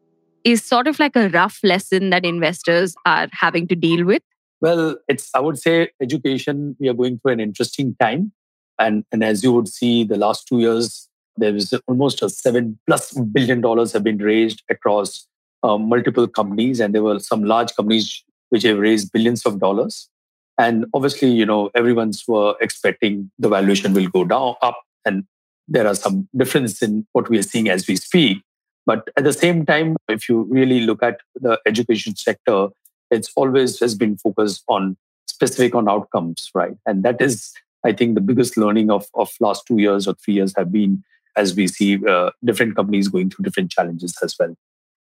is 0.44 0.62
sort 0.62 0.86
of 0.86 0.98
like 0.98 1.16
a 1.16 1.30
rough 1.30 1.58
lesson 1.62 2.10
that 2.10 2.26
investors 2.26 2.94
are 3.06 3.28
having 3.32 3.66
to 3.68 3.74
deal 3.74 4.04
with? 4.04 4.22
Well, 4.60 4.98
it's 5.08 5.30
I 5.34 5.40
would 5.40 5.58
say 5.58 5.88
education. 6.02 6.76
We 6.78 6.88
are 6.88 6.94
going 6.94 7.18
through 7.18 7.32
an 7.32 7.40
interesting 7.40 7.96
time, 7.98 8.32
and 8.78 9.04
and 9.12 9.24
as 9.24 9.42
you 9.42 9.52
would 9.54 9.68
see, 9.68 10.04
the 10.04 10.18
last 10.18 10.46
two 10.46 10.60
years 10.60 11.08
there 11.38 11.54
was 11.54 11.72
almost 11.86 12.22
a 12.22 12.28
seven 12.28 12.78
plus 12.86 13.12
billion 13.12 13.62
dollars 13.62 13.92
have 13.92 14.04
been 14.04 14.18
raised 14.18 14.62
across 14.68 15.26
uh, 15.62 15.78
multiple 15.78 16.28
companies, 16.28 16.80
and 16.80 16.94
there 16.94 17.02
were 17.02 17.18
some 17.18 17.44
large 17.44 17.74
companies 17.74 18.22
which 18.50 18.64
have 18.64 18.78
raised 18.78 19.10
billions 19.12 19.46
of 19.46 19.58
dollars. 19.58 20.10
And 20.58 20.84
obviously, 20.92 21.30
you 21.30 21.46
know, 21.46 21.70
everyone's 21.74 22.28
were 22.28 22.54
expecting 22.60 23.30
the 23.38 23.48
valuation 23.48 23.94
will 23.94 24.08
go 24.08 24.24
down 24.24 24.56
up, 24.60 24.82
and 25.06 25.24
there 25.70 25.86
are 25.86 25.94
some 25.94 26.28
difference 26.36 26.82
in 26.82 27.06
what 27.12 27.30
we 27.30 27.38
are 27.38 27.42
seeing 27.42 27.68
as 27.68 27.86
we 27.86 27.96
speak. 27.96 28.42
But 28.86 29.08
at 29.16 29.24
the 29.24 29.32
same 29.32 29.64
time, 29.64 29.96
if 30.08 30.28
you 30.28 30.42
really 30.50 30.80
look 30.80 31.02
at 31.02 31.20
the 31.36 31.58
education 31.64 32.16
sector, 32.16 32.68
it's 33.10 33.32
always 33.36 33.78
has 33.80 33.94
been 33.94 34.16
focused 34.18 34.64
on 34.68 34.96
specific 35.28 35.74
on 35.74 35.88
outcomes, 35.88 36.50
right? 36.54 36.76
And 36.86 37.02
that 37.04 37.20
is, 37.22 37.52
I 37.84 37.92
think, 37.92 38.14
the 38.14 38.20
biggest 38.20 38.56
learning 38.56 38.90
of 38.90 39.06
of 39.14 39.30
last 39.40 39.64
two 39.66 39.78
years 39.78 40.08
or 40.08 40.14
three 40.14 40.34
years 40.34 40.54
have 40.56 40.72
been 40.72 41.02
as 41.36 41.54
we 41.54 41.68
see 41.68 42.04
uh, 42.06 42.30
different 42.44 42.74
companies 42.74 43.08
going 43.08 43.30
through 43.30 43.44
different 43.44 43.70
challenges 43.70 44.16
as 44.22 44.34
well. 44.38 44.54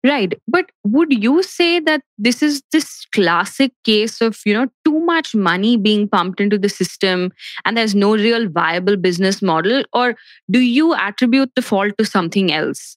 Right. 0.04 0.34
But 0.48 0.72
would 0.86 1.12
you 1.12 1.44
say 1.44 1.80
that 1.82 2.02
this 2.18 2.42
is 2.42 2.62
this 2.72 3.06
classic 3.12 3.74
case 3.84 4.22
of, 4.22 4.40
you 4.46 4.54
know, 4.54 4.68
much 5.10 5.34
money 5.50 5.74
being 5.88 6.08
pumped 6.16 6.46
into 6.46 6.62
the 6.68 6.70
system 6.70 7.32
and 7.66 7.78
there's 7.78 7.96
no 8.06 8.14
real 8.16 8.48
viable 8.60 8.98
business 9.08 9.42
model? 9.42 9.84
Or 9.94 10.16
do 10.50 10.60
you 10.60 10.94
attribute 11.10 11.52
the 11.56 11.68
fault 11.74 11.98
to 11.98 12.06
something 12.06 12.52
else? 12.62 12.96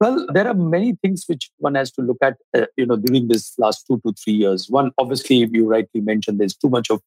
Well, 0.00 0.26
there 0.32 0.48
are 0.48 0.54
many 0.54 0.96
things 1.02 1.24
which 1.26 1.50
one 1.58 1.74
has 1.74 1.92
to 1.92 2.02
look 2.02 2.16
at, 2.22 2.38
uh, 2.56 2.66
you 2.78 2.86
know, 2.86 2.96
during 2.96 3.28
this 3.28 3.52
last 3.58 3.84
two 3.86 4.00
to 4.06 4.14
three 4.14 4.32
years. 4.32 4.68
One, 4.70 4.92
obviously, 4.96 5.46
you 5.52 5.66
rightly 5.68 6.00
mentioned 6.00 6.40
there's 6.40 6.56
too 6.56 6.70
much 6.70 6.90
of 6.90 7.02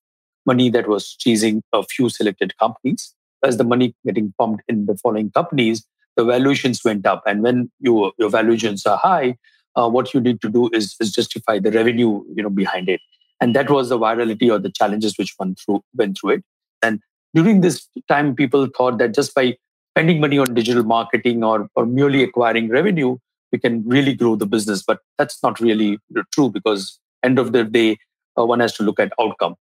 money 0.45 0.69
that 0.69 0.87
was 0.87 1.15
chasing 1.15 1.63
a 1.73 1.81
few 1.83 2.09
selected 2.09 2.55
companies. 2.59 3.15
As 3.43 3.57
the 3.57 3.63
money 3.63 3.95
getting 4.05 4.33
pumped 4.39 4.63
in 4.67 4.85
the 4.85 4.95
following 4.97 5.31
companies, 5.31 5.83
the 6.15 6.23
valuations 6.23 6.83
went 6.85 7.07
up. 7.07 7.23
And 7.25 7.41
when 7.41 7.71
you, 7.79 8.11
your 8.19 8.29
valuations 8.29 8.85
are 8.85 8.97
high, 8.97 9.37
uh, 9.75 9.89
what 9.89 10.13
you 10.13 10.21
need 10.21 10.39
to 10.41 10.49
do 10.49 10.69
is, 10.71 10.95
is 10.99 11.11
justify 11.11 11.57
the 11.59 11.71
revenue 11.71 12.23
you 12.35 12.43
know, 12.43 12.49
behind 12.49 12.89
it. 12.89 13.01
And 13.43 13.53
that 13.57 13.69
was 13.69 13.89
the 13.89 13.99
virality 13.99 14.49
or 14.49 14.57
the 14.57 14.71
challenges 14.71 15.17
which 15.17 15.35
went 15.37 15.59
through, 15.59 15.83
went 15.97 16.17
through 16.17 16.29
it. 16.35 16.43
And 16.81 17.01
during 17.35 17.59
this 17.59 17.89
time, 18.07 18.35
people 18.35 18.69
thought 18.77 18.99
that 18.99 19.13
just 19.13 19.35
by 19.35 19.57
spending 19.91 20.21
money 20.21 20.39
on 20.39 20.53
digital 20.53 20.83
marketing 20.83 21.43
or, 21.43 21.67
or 21.75 21.85
merely 21.85 22.23
acquiring 22.23 22.69
revenue, 22.69 23.17
we 23.51 23.59
can 23.59 23.83
really 23.85 24.13
grow 24.13 24.37
the 24.37 24.45
business. 24.45 24.81
But 24.81 24.99
that's 25.17 25.43
not 25.43 25.59
really 25.59 25.99
true 26.33 26.49
because 26.51 26.97
end 27.21 27.37
of 27.37 27.51
the 27.51 27.65
day, 27.65 27.97
uh, 28.39 28.45
one 28.45 28.61
has 28.61 28.75
to 28.75 28.83
look 28.83 28.97
at 28.97 29.11
outcome. 29.19 29.55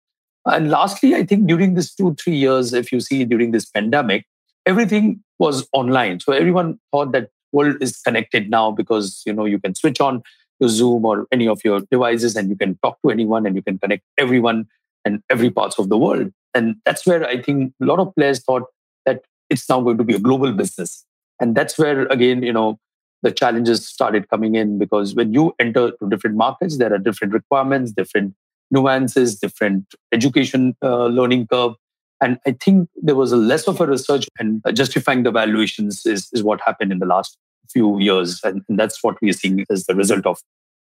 And 0.47 0.71
lastly, 0.71 1.17
I 1.17 1.27
think 1.27 1.49
during 1.49 1.75
this 1.75 1.93
two, 1.93 2.15
three 2.15 2.37
years, 2.37 2.73
if 2.73 2.93
you 2.93 3.01
see 3.01 3.25
during 3.25 3.51
this 3.51 3.67
pandemic, 3.67 4.27
everything 4.65 5.25
was 5.41 5.67
online. 5.73 6.21
So 6.21 6.33
everyone 6.33 6.79
thought 6.93 7.11
that 7.13 7.31
world 7.51 7.83
is 7.83 7.99
connected 7.99 8.49
now 8.49 8.71
because 8.71 9.23
you 9.27 9.33
know 9.33 9.45
you 9.45 9.59
can 9.59 9.75
switch 9.75 10.01
on 10.01 10.23
Zoom 10.69 11.05
or 11.05 11.27
any 11.33 11.49
of 11.49 11.65
your 11.65 11.81
devices 11.91 12.37
and 12.37 12.49
you 12.49 12.57
can 12.57 12.79
talk 12.83 12.99
to 13.03 13.11
anyone 13.11 13.47
and 13.47 13.57
you 13.57 13.63
can 13.63 13.79
connect 13.79 14.03
everyone 14.19 14.67
and 15.05 15.23
every 15.31 15.51
parts 15.51 15.79
of 15.79 15.89
the 15.89 15.99
world. 15.99 16.33
And 16.55 16.77
that's 16.85 17.07
where 17.07 17.27
I 17.27 17.41
think 17.41 17.73
a 17.81 17.85
lot 17.85 17.99
of 17.99 18.15
players 18.15 18.43
thought 18.43 18.65
that 19.07 19.23
it's 19.51 19.69
now 19.69 19.81
going 19.81 19.99
to 19.99 20.05
be 20.05 20.15
a 20.15 20.19
global 20.19 20.53
business. 20.53 21.05
And 21.41 21.55
that's 21.55 21.79
where 21.79 22.07
again, 22.07 22.43
you 22.43 22.53
know, 22.53 22.79
the 23.23 23.31
challenges 23.31 23.87
started 23.87 24.29
coming 24.29 24.55
in 24.55 24.79
because 24.79 25.15
when 25.15 25.33
you 25.33 25.55
enter 25.59 25.93
to 25.93 26.09
different 26.09 26.37
markets, 26.37 26.79
there 26.79 26.93
are 26.93 26.99
different 26.99 27.33
requirements, 27.33 27.93
different 27.93 28.35
nuances, 28.71 29.39
different 29.39 29.95
education 30.13 30.77
uh, 30.83 31.07
learning 31.07 31.47
curve. 31.47 31.75
And 32.21 32.39
I 32.47 32.53
think 32.53 32.89
there 32.97 33.17
was 33.17 33.33
a 33.33 33.37
less 33.37 33.67
of 33.67 33.81
a 33.81 33.87
research 33.87 34.29
and 34.39 34.63
justifying 34.75 35.25
the 35.25 35.31
valuations 35.31 36.07
is, 36.07 36.29
is 36.33 36.43
what 36.43 36.61
happened 36.61 36.93
in 36.93 36.99
the 36.99 37.07
last 37.07 37.37
few 37.73 37.99
years. 37.99 38.41
And, 38.45 38.63
that's 38.69 39.03
what 39.03 39.17
we 39.21 39.31
are 39.31 39.35
seeing 39.35 39.65
as 39.71 39.87
the 39.87 39.95
result 39.95 40.27
of 40.27 40.39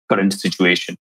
current 0.09 0.33
situation. 0.33 0.97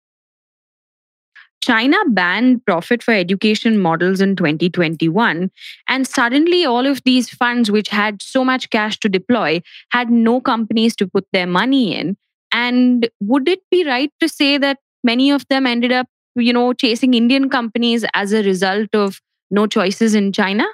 China 1.62 1.98
banned 2.10 2.64
profit 2.66 3.02
for 3.02 3.12
education 3.12 3.80
models 3.80 4.22
in 4.22 4.36
2021. 4.36 5.50
And 5.88 6.08
suddenly, 6.08 6.64
all 6.64 6.86
of 6.86 7.02
these 7.06 7.30
funds, 7.30 7.72
which 7.72 7.90
had 7.90 8.22
so 8.22 8.46
much 8.46 8.70
cash 8.70 9.00
to 9.00 9.10
deploy, 9.10 9.62
had 9.90 10.12
no 10.12 10.40
companies 10.40 10.96
to 10.98 11.08
put 11.08 11.26
their 11.34 11.48
money 11.48 11.96
in. 11.96 12.18
And 12.52 13.10
would 13.20 13.50
it 13.50 13.62
be 13.72 13.84
right 13.84 14.12
to 14.20 14.30
say 14.30 14.60
that 14.60 14.78
many 15.04 15.32
of 15.32 15.48
them 15.50 15.66
ended 15.66 15.92
up, 15.92 16.08
you 16.36 16.54
know, 16.54 16.72
chasing 16.74 17.16
Indian 17.16 17.50
companies 17.50 18.06
as 18.14 18.32
a 18.32 18.44
result 18.44 18.94
of 18.94 19.20
no 19.50 19.66
choices 19.66 20.14
in 20.14 20.32
China? 20.32 20.66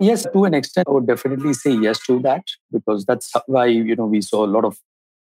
Yes, 0.00 0.26
to 0.32 0.44
an 0.44 0.54
extent, 0.54 0.88
I 0.88 0.92
would 0.92 1.06
definitely 1.06 1.52
say 1.52 1.72
yes 1.72 2.00
to 2.06 2.18
that 2.20 2.44
because 2.72 3.04
that's 3.04 3.30
why 3.46 3.66
you 3.66 3.94
know 3.94 4.06
we 4.06 4.22
saw 4.22 4.46
a 4.46 4.48
lot 4.56 4.64
of 4.64 4.78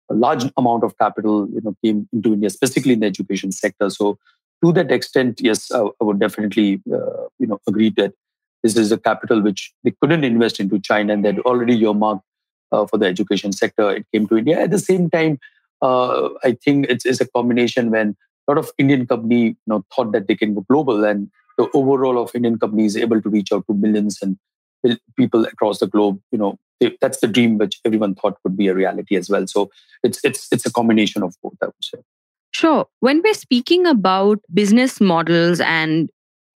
a 0.10 0.14
large 0.14 0.46
amount 0.56 0.84
of 0.84 0.96
capital 1.00 1.50
you 1.52 1.62
know 1.64 1.76
came 1.84 2.08
into 2.14 2.34
India, 2.34 2.52
specifically 2.52 2.94
in 2.94 3.00
the 3.00 3.08
education 3.08 3.52
sector. 3.52 3.90
So 3.90 4.20
to 4.64 4.72
that 4.74 4.92
extent, 4.92 5.42
yes, 5.42 5.72
I, 5.72 5.90
would 6.00 6.20
definitely 6.20 6.82
uh, 6.94 7.26
you 7.40 7.48
know 7.48 7.60
agree 7.68 7.90
that 7.98 8.14
this 8.62 8.78
is 8.78 8.92
a 8.92 9.00
capital 9.00 9.42
which 9.42 9.74
they 9.84 9.96
couldn't 10.00 10.24
invest 10.24 10.60
into 10.60 10.80
China 10.80 11.14
and 11.14 11.26
they'd 11.26 11.40
already 11.40 11.80
earmarked 11.82 12.24
uh, 12.72 12.86
for 12.86 12.98
the 12.98 13.08
education 13.08 13.52
sector. 13.54 13.90
It 13.92 14.06
came 14.14 14.28
to 14.28 14.38
India 14.38 14.60
at 14.60 14.70
the 14.70 14.80
same 14.80 15.10
time. 15.10 15.40
Uh, 15.82 16.30
I 16.44 16.52
think 16.64 16.86
it's, 16.88 17.06
it's 17.06 17.22
a 17.22 17.28
combination 17.28 17.90
when 17.90 18.16
a 18.48 18.52
lot 18.52 18.60
of 18.60 18.72
Indian 18.78 19.08
company 19.08 19.42
you 19.42 19.56
know 19.66 19.84
thought 19.96 20.12
that 20.12 20.28
they 20.28 20.36
can 20.36 20.54
go 20.54 20.62
global 20.70 21.04
and 21.04 21.32
the 21.58 21.68
overall 21.74 22.22
of 22.22 22.36
Indian 22.36 22.60
companies 22.60 22.96
able 22.96 23.20
to 23.24 23.30
reach 23.30 23.52
out 23.52 23.66
to 23.66 23.74
millions 23.74 24.20
and 24.22 24.38
people 25.16 25.46
across 25.46 25.80
the 25.80 25.88
globe. 25.88 26.20
You 26.32 26.38
know, 26.38 26.58
that's 27.02 27.20
the 27.20 27.28
dream 27.28 27.58
which 27.58 27.80
everyone 27.86 28.16
thought 28.16 28.38
would 28.44 28.58
be 28.58 28.68
a 28.68 28.76
reality 28.76 29.16
as 29.16 29.30
well. 29.30 29.48
So 29.48 29.70
it's 30.04 30.20
it's 30.24 30.48
it's 30.52 30.66
a 30.66 30.72
combination 30.72 31.24
of 31.24 31.36
both, 31.42 31.56
I 31.62 31.68
would 31.68 31.74
say. 31.84 32.00
Sure. 32.52 32.88
When 33.02 33.22
we're 33.22 33.34
speaking 33.34 33.86
about 33.86 34.40
business 34.54 35.00
models 35.00 35.60
and 35.60 36.10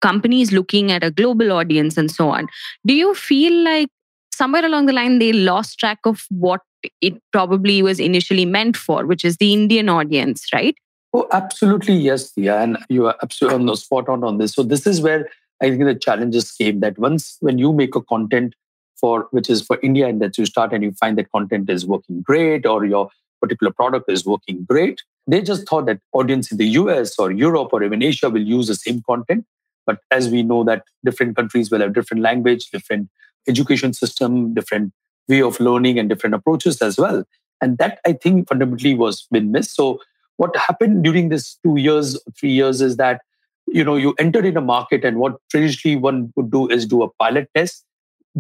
companies 0.01 0.53
looking 0.53 0.93
at 0.93 1.03
a 1.03 1.11
global 1.11 1.51
audience 1.51 1.97
and 1.97 2.11
so 2.11 2.31
on, 2.31 2.47
do 2.87 2.95
you 2.95 3.15
feel 3.15 3.53
like 3.65 3.89
somewhere 4.33 4.65
along 4.65 4.87
the 4.87 4.93
line 4.93 5.19
they 5.19 5.33
lost 5.33 5.79
track 5.79 5.99
of 6.05 6.25
what 6.31 6.61
it 7.01 7.21
probably 7.33 7.83
was 7.83 7.99
initially 7.99 8.45
meant 8.45 8.77
for, 8.77 9.05
which 9.05 9.25
is 9.25 9.39
the 9.39 9.53
Indian 9.53 9.89
audience, 9.89 10.47
right? 10.53 10.77
Oh, 11.13 11.27
absolutely, 11.33 11.95
yes, 11.95 12.33
yeah, 12.37 12.63
and 12.63 12.79
you 12.89 13.07
are 13.07 13.17
absolutely 13.23 13.61
on 13.61 13.67
the 13.67 13.77
spot 13.77 14.09
on 14.09 14.23
on 14.23 14.39
this. 14.39 14.53
So 14.53 14.63
this 14.63 14.87
is 14.87 15.01
where 15.01 15.29
I 15.63 15.71
think 15.71 15.85
the 15.85 15.95
challenges 15.95 16.53
came. 16.53 16.81
That 16.81 16.99
once 16.99 17.37
when 17.41 17.59
you 17.59 17.73
make 17.73 17.95
a 17.95 18.03
content 18.03 18.55
for 19.01 19.29
which 19.31 19.49
is 19.49 19.63
for 19.63 19.79
India, 19.83 20.09
and 20.09 20.21
that 20.23 20.37
you 20.39 20.47
start 20.47 20.73
and 20.73 20.83
you 20.83 20.93
find 20.93 21.17
that 21.19 21.31
content 21.31 21.71
is 21.71 21.87
working 21.87 22.23
great, 22.23 22.67
or 22.67 22.85
your 22.85 23.11
particular 23.41 23.73
product 23.73 24.11
is 24.11 24.25
working 24.27 24.65
great, 24.69 25.03
they 25.27 25.41
just 25.41 25.69
thought 25.69 25.87
that 25.87 26.01
audience 26.13 26.51
in 26.51 26.59
the 26.59 26.67
US 26.67 27.19
or 27.19 27.31
Europe 27.31 27.69
or 27.73 27.83
even 27.85 28.03
Asia 28.03 28.29
will 28.29 28.43
use 28.43 28.67
the 28.67 28.75
same 28.75 29.03
content. 29.03 29.45
But 29.87 30.01
as 30.11 30.29
we 30.29 30.43
know 30.43 30.65
that 30.65 30.83
different 31.05 31.37
countries 31.37 31.71
will 31.71 31.81
have 31.81 31.95
different 31.95 32.23
language, 32.23 32.71
different 32.71 33.09
education 33.47 33.93
system, 33.93 34.53
different 34.53 34.93
way 35.29 35.43
of 35.43 35.61
learning, 35.61 35.99
and 35.99 36.09
different 36.09 36.35
approaches 36.35 36.83
as 36.83 36.99
well. 36.99 37.25
And 37.61 37.79
that 37.79 38.01
I 38.07 38.13
think 38.13 38.49
fundamentally 38.49 38.95
was 38.95 39.27
been 39.31 39.53
missed. 39.53 39.75
So 39.75 40.01
what 40.37 40.55
happened 40.57 41.05
during 41.05 41.29
this 41.29 41.59
two 41.65 41.77
years, 41.77 42.21
three 42.39 42.53
years 42.53 42.81
is 42.81 42.97
that 42.97 43.23
you 43.73 43.85
know 43.85 43.97
you 43.97 44.15
enter 44.19 44.45
in 44.45 44.57
a 44.57 44.61
market 44.61 45.05
and 45.05 45.19
what 45.19 45.37
traditionally 45.51 45.97
one 45.97 46.33
would 46.37 46.51
do 46.51 46.69
is 46.69 46.87
do 46.87 47.03
a 47.03 47.09
pilot 47.15 47.49
test 47.55 47.85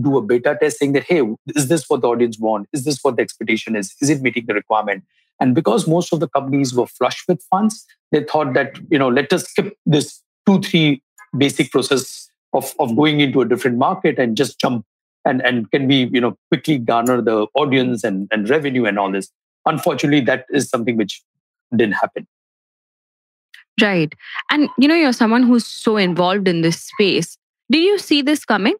do 0.00 0.16
a 0.16 0.22
beta 0.22 0.56
test 0.60 0.78
saying 0.78 0.92
that 0.92 1.04
hey 1.04 1.22
is 1.56 1.68
this 1.68 1.88
what 1.88 2.00
the 2.02 2.08
audience 2.08 2.38
want 2.38 2.68
is 2.72 2.84
this 2.84 2.98
what 3.02 3.16
the 3.16 3.22
expectation 3.22 3.74
is 3.74 3.94
is 4.00 4.10
it 4.10 4.22
meeting 4.22 4.44
the 4.46 4.54
requirement 4.54 5.02
And 5.40 5.54
because 5.54 5.86
most 5.86 6.12
of 6.12 6.20
the 6.20 6.28
companies 6.28 6.74
were 6.74 6.86
flush 6.86 7.24
with 7.28 7.42
funds, 7.50 7.86
they 8.10 8.24
thought 8.24 8.54
that, 8.54 8.78
you 8.90 8.98
know, 8.98 9.08
let 9.08 9.32
us 9.32 9.44
skip 9.44 9.76
this 9.86 10.22
two, 10.46 10.60
three 10.60 11.02
basic 11.36 11.70
process 11.70 12.28
of, 12.52 12.74
of 12.78 12.96
going 12.96 13.20
into 13.20 13.40
a 13.40 13.48
different 13.48 13.78
market 13.78 14.18
and 14.18 14.36
just 14.36 14.58
jump 14.58 14.84
and, 15.24 15.42
and 15.42 15.70
can 15.70 15.86
we, 15.86 16.04
you 16.12 16.20
know, 16.20 16.36
quickly 16.50 16.78
garner 16.78 17.20
the 17.20 17.46
audience 17.54 18.02
and, 18.02 18.28
and 18.32 18.48
revenue 18.48 18.84
and 18.84 18.98
all 18.98 19.12
this. 19.12 19.30
Unfortunately, 19.66 20.20
that 20.22 20.46
is 20.50 20.68
something 20.68 20.96
which 20.96 21.22
didn't 21.76 21.94
happen. 21.94 22.26
Right. 23.80 24.14
And 24.50 24.68
you 24.78 24.88
know, 24.88 24.94
you're 24.94 25.12
someone 25.12 25.42
who's 25.42 25.66
so 25.66 25.96
involved 25.96 26.48
in 26.48 26.62
this 26.62 26.80
space. 26.82 27.36
Do 27.70 27.78
you 27.78 27.98
see 27.98 28.22
this 28.22 28.44
coming? 28.44 28.74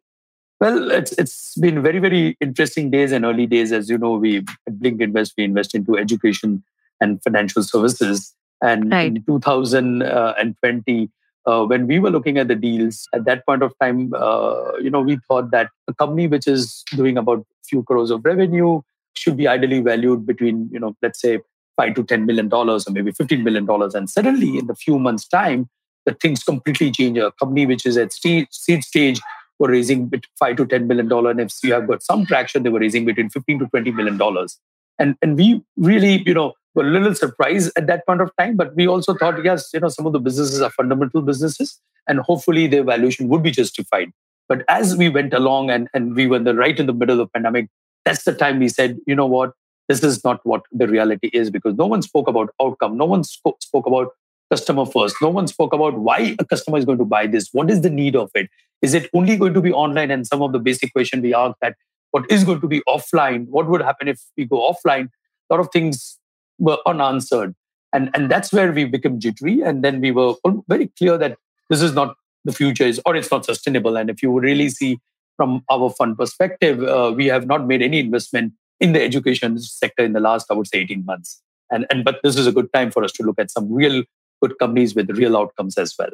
Well, 0.61 0.91
it's 0.91 1.13
it's 1.13 1.55
been 1.57 1.83
very 1.83 1.99
very 1.99 2.37
interesting 2.41 2.91
days 2.91 3.13
and 3.13 3.25
early 3.25 3.47
days. 3.47 3.71
As 3.73 3.89
you 3.89 3.99
know, 3.99 4.15
we 4.17 4.39
at 4.39 4.75
BLinC 4.81 5.01
Invest 5.01 5.35
we 5.37 5.45
invest 5.45 5.75
into 5.75 5.97
education 5.97 6.65
and 7.01 7.23
financial 7.23 7.63
services. 7.63 8.35
And 8.61 8.91
right. 8.91 9.17
in 9.17 9.25
2020, 9.25 11.11
uh, 11.47 11.65
when 11.65 11.87
we 11.87 12.01
were 12.01 12.11
looking 12.11 12.39
at 12.39 12.49
the 12.49 12.57
deals 12.57 13.09
at 13.15 13.25
that 13.25 13.47
point 13.47 13.63
of 13.63 13.73
time, 13.81 14.13
uh, 14.15 14.73
you 14.79 14.91
know, 14.91 15.01
we 15.01 15.19
thought 15.29 15.53
that 15.53 15.71
a 15.87 15.95
company 15.95 16.27
which 16.27 16.49
is 16.49 16.85
doing 16.97 17.17
about 17.17 17.39
a 17.39 17.65
few 17.65 17.85
crores 17.85 18.11
of 18.11 18.25
revenue 18.25 18.81
should 19.15 19.37
be 19.37 19.47
ideally 19.47 19.81
valued 19.81 20.27
between, 20.27 20.69
you 20.73 20.81
know, 20.81 20.97
let's 21.03 21.21
say 21.21 21.39
five 21.79 21.95
to 21.95 22.05
ten 22.13 22.27
million 22.27 22.49
dollars 22.49 22.87
or 22.87 22.93
maybe 22.93 23.13
fifteen 23.13 23.43
million 23.49 23.67
dollars. 23.73 23.95
And 23.95 24.11
suddenly, 24.11 24.59
in 24.59 24.71
a 24.71 24.75
few 24.85 24.99
months' 24.99 25.27
time, 25.27 25.69
the 26.07 26.15
things 26.25 26.45
completely 26.51 26.91
change. 26.91 27.19
A 27.19 27.33
company 27.43 27.67
which 27.73 27.87
is 27.87 27.97
at 27.97 28.13
seed 28.13 28.85
stage 28.85 29.21
were 29.59 29.71
raising 29.71 30.11
five 30.39 30.57
to 30.59 30.67
ten 30.67 30.87
million 30.93 31.09
dollar, 31.09 31.31
and 31.31 31.41
if 31.41 31.55
you 31.63 31.73
have 31.73 31.89
got 31.89 32.03
some 32.03 32.27
traction, 32.27 32.63
they 32.63 32.71
were 32.77 32.85
raising 32.87 33.05
between 33.11 33.31
fifteen 33.31 33.59
to 33.61 33.67
twenty 33.67 33.91
million 33.91 34.17
dollars. 34.17 34.59
And 34.99 35.17
and 35.23 35.37
we 35.37 35.63
really, 35.77 36.23
you 36.27 36.35
know, 36.35 36.53
were 36.75 36.87
a 36.87 36.91
little 36.91 37.15
surprised 37.15 37.73
at 37.77 37.87
that 37.89 38.07
point 38.07 38.21
of 38.21 38.31
time. 38.39 38.57
But 38.57 38.75
we 38.77 38.87
also 38.87 39.15
thought, 39.15 39.43
yes, 39.45 39.69
you 39.75 39.81
know, 39.81 39.89
some 39.89 40.07
of 40.07 40.13
the 40.13 40.21
businesses 40.31 40.61
are 40.61 40.71
fundamental 40.71 41.23
businesses, 41.23 41.81
and 42.07 42.21
hopefully 42.21 42.67
their 42.67 42.85
valuation 42.85 43.29
would 43.29 43.43
be 43.43 43.51
justified. 43.51 44.13
But 44.49 44.65
as 44.69 44.97
we 44.97 45.09
went 45.09 45.35
along 45.35 45.71
and, 45.71 45.89
and 45.93 46.17
we 46.17 46.27
were 46.27 46.39
the, 46.39 46.55
right 46.55 46.79
in 46.81 46.87
the 46.87 46.95
middle 46.95 47.21
of 47.21 47.27
the 47.27 47.33
pandemic, 47.35 47.69
that's 48.05 48.25
the 48.25 48.35
time 48.35 48.59
we 48.59 48.69
said, 48.69 48.99
you 49.07 49.15
know 49.15 49.27
what, 49.27 49.53
this 49.89 50.03
is 50.03 50.23
not 50.23 50.41
what 50.45 50.63
the 50.71 50.87
reality 50.87 51.31
is 51.33 51.51
because 51.51 51.75
no 51.75 51.87
one 51.87 52.03
spoke 52.03 52.29
about 52.29 52.51
outcome. 52.63 52.97
No 52.97 53.07
one 53.07 53.25
spoke, 53.25 53.63
spoke 53.63 53.87
about 53.87 54.09
customer 54.51 54.87
first. 54.87 55.17
No 55.21 55.31
one 55.31 55.47
spoke 55.47 55.73
about 55.73 55.99
why 55.99 56.37
a 56.39 56.45
customer 56.45 56.79
is 56.79 56.85
going 56.85 56.99
to 56.99 57.05
buy 57.05 57.27
this. 57.27 57.49
What 57.53 57.71
is 57.71 57.81
the 57.81 57.91
need 57.91 58.15
of 58.15 58.31
it? 58.35 58.49
Is 58.83 58.95
it 58.95 59.09
only 59.15 59.37
going 59.37 59.55
to 59.55 59.61
be 59.61 59.73
online? 59.73 60.11
And 60.11 60.27
some 60.27 60.43
of 60.43 60.53
the 60.53 60.59
basic 60.59 60.93
question 60.93 61.23
we 61.23 61.35
asked 61.35 61.57
that 61.63 61.77
what 62.11 62.31
is 62.31 62.45
going 62.45 62.61
to 62.61 62.69
be 62.69 62.83
offline? 62.89 63.47
What 63.49 63.69
would 63.69 63.83
happen 63.83 64.09
if 64.09 64.21
we 64.37 64.45
go 64.45 64.73
offline? 64.73 65.09
A 65.51 65.55
lot 65.55 65.61
of 65.61 65.71
things 65.73 66.19
were 66.59 66.79
unanswered. 66.87 67.55
And 67.93 68.11
and 68.15 68.31
that's 68.31 68.53
where 68.53 68.71
we 68.73 68.85
became 68.85 69.19
jittery. 69.19 69.63
And 69.63 69.83
then 69.83 70.01
we 70.01 70.11
were 70.11 70.35
very 70.69 70.89
clear 70.99 71.17
that 71.19 71.39
this 71.71 71.81
is 71.81 71.95
not 71.95 72.17
the 72.45 72.53
future 72.53 72.85
is 72.85 73.01
or 73.07 73.17
it's 73.17 73.31
not 73.31 73.45
sustainable. 73.45 73.97
And 73.97 74.11
if 74.11 74.23
you 74.23 74.39
really 74.39 74.69
see 74.69 74.99
from 75.37 75.63
our 75.71 75.89
fund 75.91 76.19
perspective 76.19 76.83
uh, 76.83 77.13
we 77.15 77.27
have 77.27 77.47
not 77.47 77.67
made 77.67 77.81
any 77.81 78.01
investment 78.01 78.53
in 78.81 78.93
the 78.93 79.03
education 79.03 79.59
sector 79.59 80.05
in 80.05 80.13
the 80.13 80.21
last, 80.21 80.47
I 80.51 80.55
would 80.55 80.67
say, 80.67 80.79
18 80.79 81.05
months. 81.05 81.43
And, 81.71 81.87
and 81.91 82.05
but 82.05 82.21
this 82.23 82.37
is 82.37 82.47
a 82.47 82.53
good 82.53 82.73
time 82.73 82.91
for 82.91 83.05
us 83.05 83.13
to 83.13 83.23
look 83.23 83.39
at 83.39 83.51
some 83.51 83.73
real 83.73 84.05
good 84.41 84.59
companies 84.59 84.95
with 84.95 85.11
real 85.11 85.37
outcomes 85.37 85.77
as 85.77 85.95
well. 85.99 86.11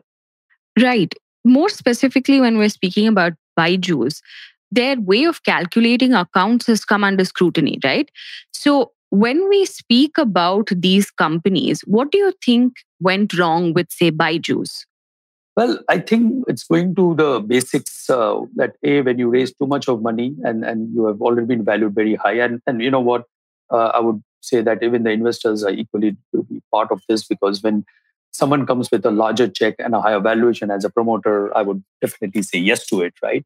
Right. 0.80 1.14
More 1.44 1.68
specifically, 1.68 2.40
when 2.40 2.58
we're 2.58 2.70
speaking 2.70 3.06
about 3.06 3.34
Byju's, 3.58 4.22
their 4.72 5.00
way 5.00 5.24
of 5.24 5.42
calculating 5.44 6.14
accounts 6.14 6.66
has 6.66 6.84
come 6.84 7.04
under 7.04 7.24
scrutiny, 7.24 7.78
right? 7.84 8.10
So 8.52 8.92
when 9.10 9.48
we 9.48 9.64
speak 9.66 10.18
about 10.18 10.68
these 10.74 11.10
companies, 11.10 11.82
what 11.82 12.10
do 12.10 12.18
you 12.18 12.32
think 12.44 12.74
went 13.00 13.38
wrong 13.38 13.72
with, 13.72 13.92
say, 13.92 14.10
Byju's? 14.10 14.86
Well, 15.56 15.78
I 15.88 15.98
think 16.00 16.44
it's 16.48 16.64
going 16.64 16.96
to 16.96 17.14
the 17.14 17.40
basics 17.40 18.10
uh, 18.10 18.40
that 18.56 18.74
a 18.82 19.02
when 19.02 19.18
you 19.18 19.28
raise 19.28 19.54
too 19.54 19.66
much 19.66 19.88
of 19.88 20.02
money 20.02 20.34
and 20.42 20.64
and 20.64 20.92
you 20.94 21.06
have 21.06 21.22
already 21.22 21.46
been 21.46 21.64
valued 21.64 21.94
very 21.94 22.16
high, 22.16 22.34
and 22.34 22.60
and 22.66 22.82
you 22.82 22.90
know 22.90 23.00
what, 23.00 23.24
uh, 23.70 23.92
I 23.94 24.00
would 24.00 24.22
say 24.40 24.62
that 24.62 24.82
even 24.82 25.04
the 25.04 25.10
investors 25.10 25.62
are 25.62 25.70
equally 25.70 26.16
to 26.34 26.42
be 26.42 26.60
part 26.72 26.90
of 26.90 27.02
this 27.08 27.24
because 27.24 27.62
when 27.62 27.84
someone 28.32 28.66
comes 28.66 28.90
with 28.90 29.06
a 29.06 29.12
larger 29.12 29.46
check 29.46 29.76
and 29.78 29.94
a 29.94 30.00
higher 30.00 30.20
valuation 30.20 30.70
as 30.70 30.84
a 30.84 30.90
promoter, 30.90 31.56
I 31.56 31.62
would 31.62 31.82
definitely 32.00 32.42
say 32.42 32.58
yes 32.58 32.86
to 32.88 33.02
it, 33.02 33.14
right? 33.22 33.44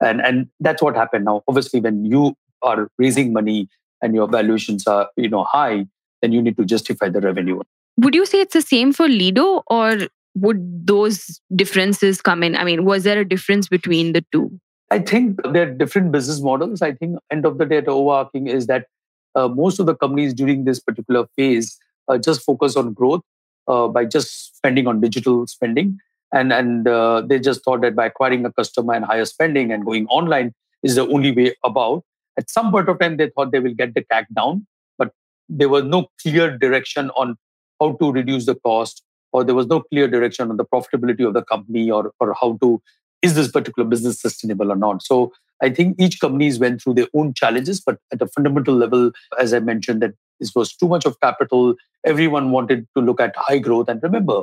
And 0.00 0.22
and 0.22 0.48
that's 0.60 0.82
what 0.82 0.96
happened 0.96 1.26
now. 1.26 1.42
Obviously, 1.46 1.80
when 1.80 2.06
you 2.06 2.34
are 2.62 2.88
raising 2.98 3.34
money 3.34 3.68
and 4.00 4.14
your 4.14 4.28
valuations 4.28 4.86
are 4.86 5.10
you 5.16 5.28
know 5.28 5.44
high, 5.44 5.86
then 6.22 6.32
you 6.32 6.40
need 6.40 6.56
to 6.56 6.64
justify 6.64 7.10
the 7.10 7.20
revenue. 7.20 7.60
Would 7.98 8.14
you 8.14 8.24
say 8.24 8.40
it's 8.40 8.54
the 8.54 8.62
same 8.62 8.92
for 8.94 9.08
Lido, 9.08 9.62
or 9.66 10.08
would 10.34 10.86
those 10.86 11.40
differences 11.54 12.20
come 12.20 12.42
in? 12.42 12.56
I 12.56 12.64
mean, 12.64 12.84
was 12.84 13.04
there 13.04 13.20
a 13.20 13.24
difference 13.24 13.68
between 13.68 14.12
the 14.12 14.24
two? 14.32 14.60
I 14.90 14.98
think 14.98 15.40
there 15.52 15.68
are 15.68 15.70
different 15.70 16.12
business 16.12 16.40
models. 16.40 16.82
I 16.82 16.92
think 16.92 17.18
end 17.30 17.46
of 17.46 17.58
the 17.58 17.66
day, 17.66 17.80
the 17.80 17.92
overarching 17.92 18.48
is 18.48 18.66
that 18.66 18.86
uh, 19.34 19.48
most 19.48 19.78
of 19.78 19.86
the 19.86 19.94
companies 19.94 20.34
during 20.34 20.64
this 20.64 20.80
particular 20.80 21.26
phase 21.36 21.78
uh, 22.08 22.18
just 22.18 22.42
focus 22.42 22.76
on 22.76 22.92
growth 22.92 23.22
uh, 23.68 23.86
by 23.86 24.04
just 24.04 24.56
spending 24.56 24.88
on 24.88 25.00
digital 25.00 25.46
spending, 25.46 25.98
and 26.32 26.52
and 26.52 26.88
uh, 26.88 27.20
they 27.20 27.38
just 27.38 27.64
thought 27.64 27.82
that 27.82 27.94
by 27.94 28.06
acquiring 28.06 28.44
a 28.44 28.52
customer 28.52 28.94
and 28.94 29.04
higher 29.04 29.24
spending 29.24 29.70
and 29.70 29.84
going 29.84 30.06
online 30.06 30.52
is 30.82 30.96
the 30.96 31.06
only 31.06 31.30
way 31.30 31.54
about. 31.64 32.02
At 32.36 32.50
some 32.50 32.72
point 32.72 32.88
of 32.88 32.98
time, 32.98 33.16
they 33.16 33.30
thought 33.30 33.52
they 33.52 33.60
will 33.60 33.74
get 33.74 33.94
the 33.94 34.02
CAC 34.02 34.26
down, 34.34 34.66
but 34.98 35.12
there 35.48 35.68
was 35.68 35.84
no 35.84 36.08
clear 36.20 36.56
direction 36.56 37.10
on 37.10 37.36
how 37.80 37.92
to 37.92 38.10
reduce 38.10 38.46
the 38.46 38.54
cost 38.56 39.04
or 39.32 39.44
there 39.44 39.54
was 39.54 39.66
no 39.66 39.80
clear 39.80 40.08
direction 40.08 40.50
on 40.50 40.56
the 40.56 40.64
profitability 40.64 41.26
of 41.26 41.34
the 41.34 41.42
company 41.42 41.90
or, 41.90 42.12
or 42.20 42.34
how 42.40 42.58
to 42.62 42.82
is 43.22 43.34
this 43.34 43.50
particular 43.50 43.86
business 43.86 44.20
sustainable 44.20 44.72
or 44.72 44.76
not? 44.76 45.02
So 45.02 45.32
i 45.62 45.68
think 45.68 45.96
each 46.00 46.20
companies 46.20 46.58
went 46.58 46.80
through 46.82 46.94
their 46.94 47.08
own 47.12 47.34
challenges 47.34 47.82
but 47.82 47.98
at 48.14 48.22
a 48.22 48.26
fundamental 48.26 48.74
level 48.74 49.10
as 49.38 49.52
i 49.52 49.58
mentioned 49.60 50.00
that 50.00 50.14
this 50.40 50.54
was 50.54 50.74
too 50.74 50.88
much 50.88 51.04
of 51.04 51.20
capital. 51.20 51.74
Everyone 52.04 52.50
wanted 52.50 52.88
to 52.96 53.02
look 53.02 53.20
at 53.20 53.34
high 53.36 53.58
growth. 53.58 53.88
And 53.88 54.02
remember 54.02 54.42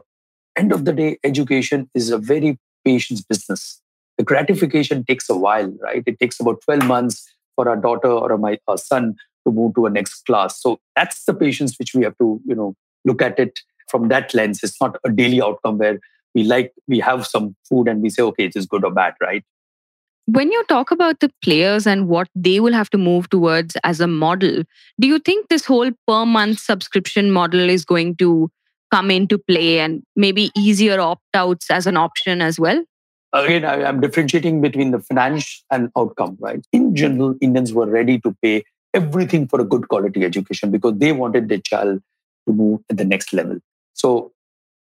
end 0.56 0.71
of 0.71 0.86
the 0.86 0.93
day 0.93 1.17
education 1.23 1.89
is 1.93 2.10
a 2.10 2.17
very 2.17 2.58
patience 2.86 3.21
business. 3.21 3.82
The 4.17 4.23
gratification 4.23 5.04
takes 5.04 5.30
a 5.30 5.36
while 5.36 5.71
right? 5.82 6.04
It 6.06 6.19
takes 6.19 6.39
about 6.39 6.62
12 6.62 6.86
months 6.86 7.28
for 7.56 7.67
our 7.67 7.76
daughter 7.76 8.10
or 8.10 8.38
my 8.38 8.58
son 8.78 9.15
to 9.45 9.52
move 9.52 9.76
to 9.76 9.86
a 9.86 9.89
next 9.89 10.26
class. 10.26 10.62
So 10.62 10.80
that's 10.95 11.26
the 11.26 11.34
patience 11.34 11.78
which 11.78 11.93
we 11.93 12.04
have 12.04 12.17
to 12.19 12.39
you 12.45 12.56
know 12.56 12.76
look 13.06 13.21
at 13.21 13.39
it 13.39 13.60
from 13.88 14.08
that 14.10 14.34
lens. 14.34 14.60
It's 14.63 14.80
not 14.82 14.97
a 15.04 15.12
daily 15.12 15.41
outcome 15.41 15.78
where 15.78 16.00
we 16.36 16.43
like 16.43 16.73
we 16.88 17.00
have 17.00 17.26
some 17.26 17.56
food 17.67 17.88
and 17.88 18.02
we 18.02 18.10
say, 18.10 18.23
okay, 18.23 18.45
it 18.45 18.56
is 18.56 18.65
good 18.65 18.84
or 18.86 18.91
bad, 18.91 19.15
right? 19.21 19.43
When 20.26 20.52
you 20.52 20.62
talk 20.65 20.91
about 20.91 21.21
the 21.21 21.32
players 21.41 21.88
and 21.88 22.10
what 22.10 22.28
they 22.36 22.60
will 22.60 22.73
have 22.73 22.89
to 22.89 22.97
move 22.97 23.30
towards 23.30 23.78
as 23.86 24.02
a 24.02 24.08
model, 24.08 24.63
do 25.00 25.08
you 25.08 25.19
think 25.19 25.47
this 25.47 25.65
whole 25.65 25.89
per 26.06 26.26
month 26.26 26.60
subscription 26.60 27.32
model 27.32 27.69
is 27.69 27.86
going 27.86 28.17
to 28.17 28.52
come 28.91 29.10
into 29.10 29.38
play 29.38 29.80
and 29.80 30.04
maybe 30.15 30.52
easier 30.56 31.00
opt 31.00 31.23
outs 31.34 31.71
as 31.71 31.88
an 31.88 31.95
option 31.95 32.41
as 32.41 32.60
well? 32.60 32.84
Again, 33.34 33.65
I, 33.65 33.88
am 33.88 34.02
differentiating 34.02 34.62
between 34.62 34.91
the 34.91 35.00
finance 35.00 35.63
and 35.71 35.89
outcome, 35.97 36.38
right? 36.39 36.65
In 36.71 36.95
general, 36.95 37.36
Indians 37.41 37.73
were 37.73 37.88
ready 37.88 38.19
to 38.21 38.36
pay 38.41 38.63
everything 38.93 39.47
for 39.47 39.60
a 39.62 39.65
good 39.65 39.88
quality 39.89 40.23
education 40.23 40.71
because 40.71 40.97
they 40.97 41.12
wanted 41.12 41.50
their 41.50 41.60
child 41.60 42.02
to 42.47 42.54
move 42.54 42.82
at 42.89 42.97
the 42.97 43.06
next 43.06 43.34
level. 43.34 43.60
So 43.97 44.31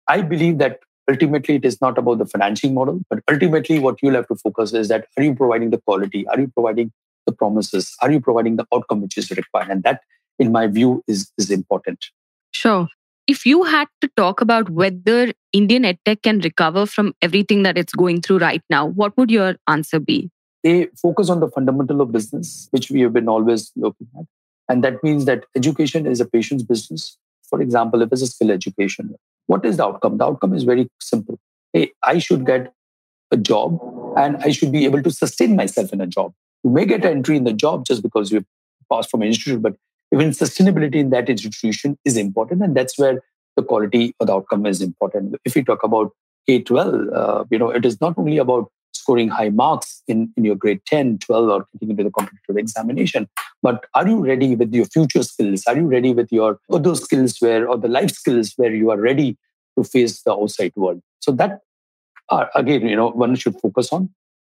I 0.07 0.21
believe 0.21 0.57
that 0.59 0.79
ultimately 1.09 1.55
it 1.55 1.65
is 1.65 1.79
not 1.81 1.97
about 1.97 2.19
the 2.19 2.25
financing 2.25 2.73
model, 2.73 2.99
but 3.09 3.19
ultimately 3.31 3.79
what 3.79 4.01
you'll 4.01 4.15
have 4.15 4.27
to 4.27 4.35
focus 4.35 4.73
is 4.73 4.89
that 4.89 5.07
are 5.17 5.23
you 5.23 5.33
providing 5.33 5.69
the 5.69 5.79
quality? 5.79 6.27
Are 6.27 6.39
you 6.39 6.47
providing 6.47 6.91
the 7.25 7.31
promises? 7.31 7.95
Are 8.01 8.11
you 8.11 8.19
providing 8.19 8.57
the 8.57 8.65
outcome 8.73 9.01
which 9.01 9.17
is 9.17 9.31
required? 9.31 9.69
And 9.69 9.83
that, 9.83 10.01
in 10.39 10.51
my 10.51 10.67
view, 10.67 11.03
is, 11.07 11.31
is 11.37 11.49
important. 11.49 12.05
Sure. 12.51 12.87
If 13.27 13.45
you 13.45 13.63
had 13.63 13.87
to 14.01 14.09
talk 14.15 14.39
about 14.39 14.69
whether 14.69 15.33
Indian 15.51 15.83
edtech 15.83 16.23
can 16.23 16.39
recover 16.39 16.85
from 16.85 17.13
everything 17.21 17.63
that 17.63 17.77
it's 17.77 17.93
going 17.93 18.21
through 18.21 18.39
right 18.39 18.61
now, 18.69 18.85
what 18.85 19.17
would 19.17 19.31
your 19.31 19.55
answer 19.67 19.99
be? 19.99 20.29
They 20.63 20.87
focus 21.01 21.29
on 21.29 21.39
the 21.39 21.49
fundamental 21.49 22.01
of 22.01 22.11
business, 22.11 22.67
which 22.71 22.89
we 22.89 23.01
have 23.01 23.13
been 23.13 23.27
always 23.29 23.71
looking 23.75 24.07
at. 24.17 24.25
And 24.69 24.83
that 24.83 25.03
means 25.03 25.25
that 25.25 25.45
education 25.55 26.05
is 26.05 26.19
a 26.19 26.25
patient's 26.25 26.63
business. 26.63 27.17
For 27.49 27.61
example, 27.61 28.01
if 28.01 28.11
it's 28.11 28.21
a 28.21 28.27
skill 28.27 28.51
education, 28.51 29.15
what 29.47 29.65
is 29.65 29.77
the 29.77 29.85
outcome? 29.85 30.17
The 30.17 30.25
outcome 30.25 30.53
is 30.53 30.63
very 30.63 30.89
simple. 30.99 31.39
Hey, 31.73 31.91
I 32.03 32.19
should 32.19 32.45
get 32.45 32.73
a 33.31 33.37
job 33.37 33.79
and 34.17 34.37
I 34.37 34.51
should 34.51 34.71
be 34.71 34.85
able 34.85 35.03
to 35.03 35.11
sustain 35.11 35.55
myself 35.55 35.93
in 35.93 36.01
a 36.01 36.07
job. 36.07 36.33
You 36.63 36.71
may 36.71 36.85
get 36.85 37.05
an 37.05 37.11
entry 37.11 37.37
in 37.37 37.43
the 37.43 37.53
job 37.53 37.85
just 37.85 38.01
because 38.01 38.31
you 38.31 38.43
passed 38.91 39.09
from 39.09 39.21
an 39.21 39.27
institution, 39.27 39.61
but 39.61 39.75
even 40.13 40.29
sustainability 40.31 40.95
in 40.95 41.09
that 41.11 41.29
institution 41.29 41.97
is 42.05 42.17
important. 42.17 42.61
And 42.61 42.75
that's 42.75 42.97
where 42.97 43.21
the 43.55 43.63
quality 43.63 44.13
of 44.19 44.27
the 44.27 44.33
outcome 44.33 44.65
is 44.65 44.81
important. 44.81 45.35
If 45.45 45.55
we 45.55 45.63
talk 45.63 45.83
about 45.83 46.11
K 46.47 46.61
12, 46.61 47.09
uh, 47.13 47.43
you 47.49 47.59
know, 47.59 47.69
it 47.69 47.85
is 47.85 47.99
not 47.99 48.17
only 48.17 48.37
about 48.37 48.71
scoring 49.07 49.29
high 49.29 49.49
marks 49.49 50.03
in, 50.07 50.33
in 50.35 50.43
your 50.43 50.55
grade 50.55 50.81
10, 50.85 51.19
12, 51.19 51.49
or 51.49 51.65
getting 51.73 51.91
into 51.91 52.03
the 52.03 52.11
competitive 52.11 52.57
examination. 52.57 53.29
But 53.63 53.85
are 53.93 54.05
you 54.05 54.17
ready 54.17 54.53
with 54.55 54.73
your 54.73 54.85
future 54.85 55.23
skills? 55.23 55.63
Are 55.65 55.77
you 55.77 55.87
ready 55.87 56.13
with 56.13 56.29
your 56.29 56.59
other 56.69 56.93
skills 56.95 57.37
where, 57.39 57.69
or 57.69 57.77
the 57.77 57.87
life 57.87 58.11
skills 58.11 58.53
where 58.57 58.73
you 58.73 58.91
are 58.91 58.99
ready 58.99 59.37
to 59.77 59.85
face 59.85 60.21
the 60.23 60.33
outside 60.33 60.73
world? 60.75 61.01
So 61.21 61.31
that, 61.33 61.61
uh, 62.29 62.47
again, 62.53 62.85
you 62.85 62.97
know, 62.97 63.09
one 63.11 63.35
should 63.35 63.57
focus 63.61 63.93
on. 63.93 64.09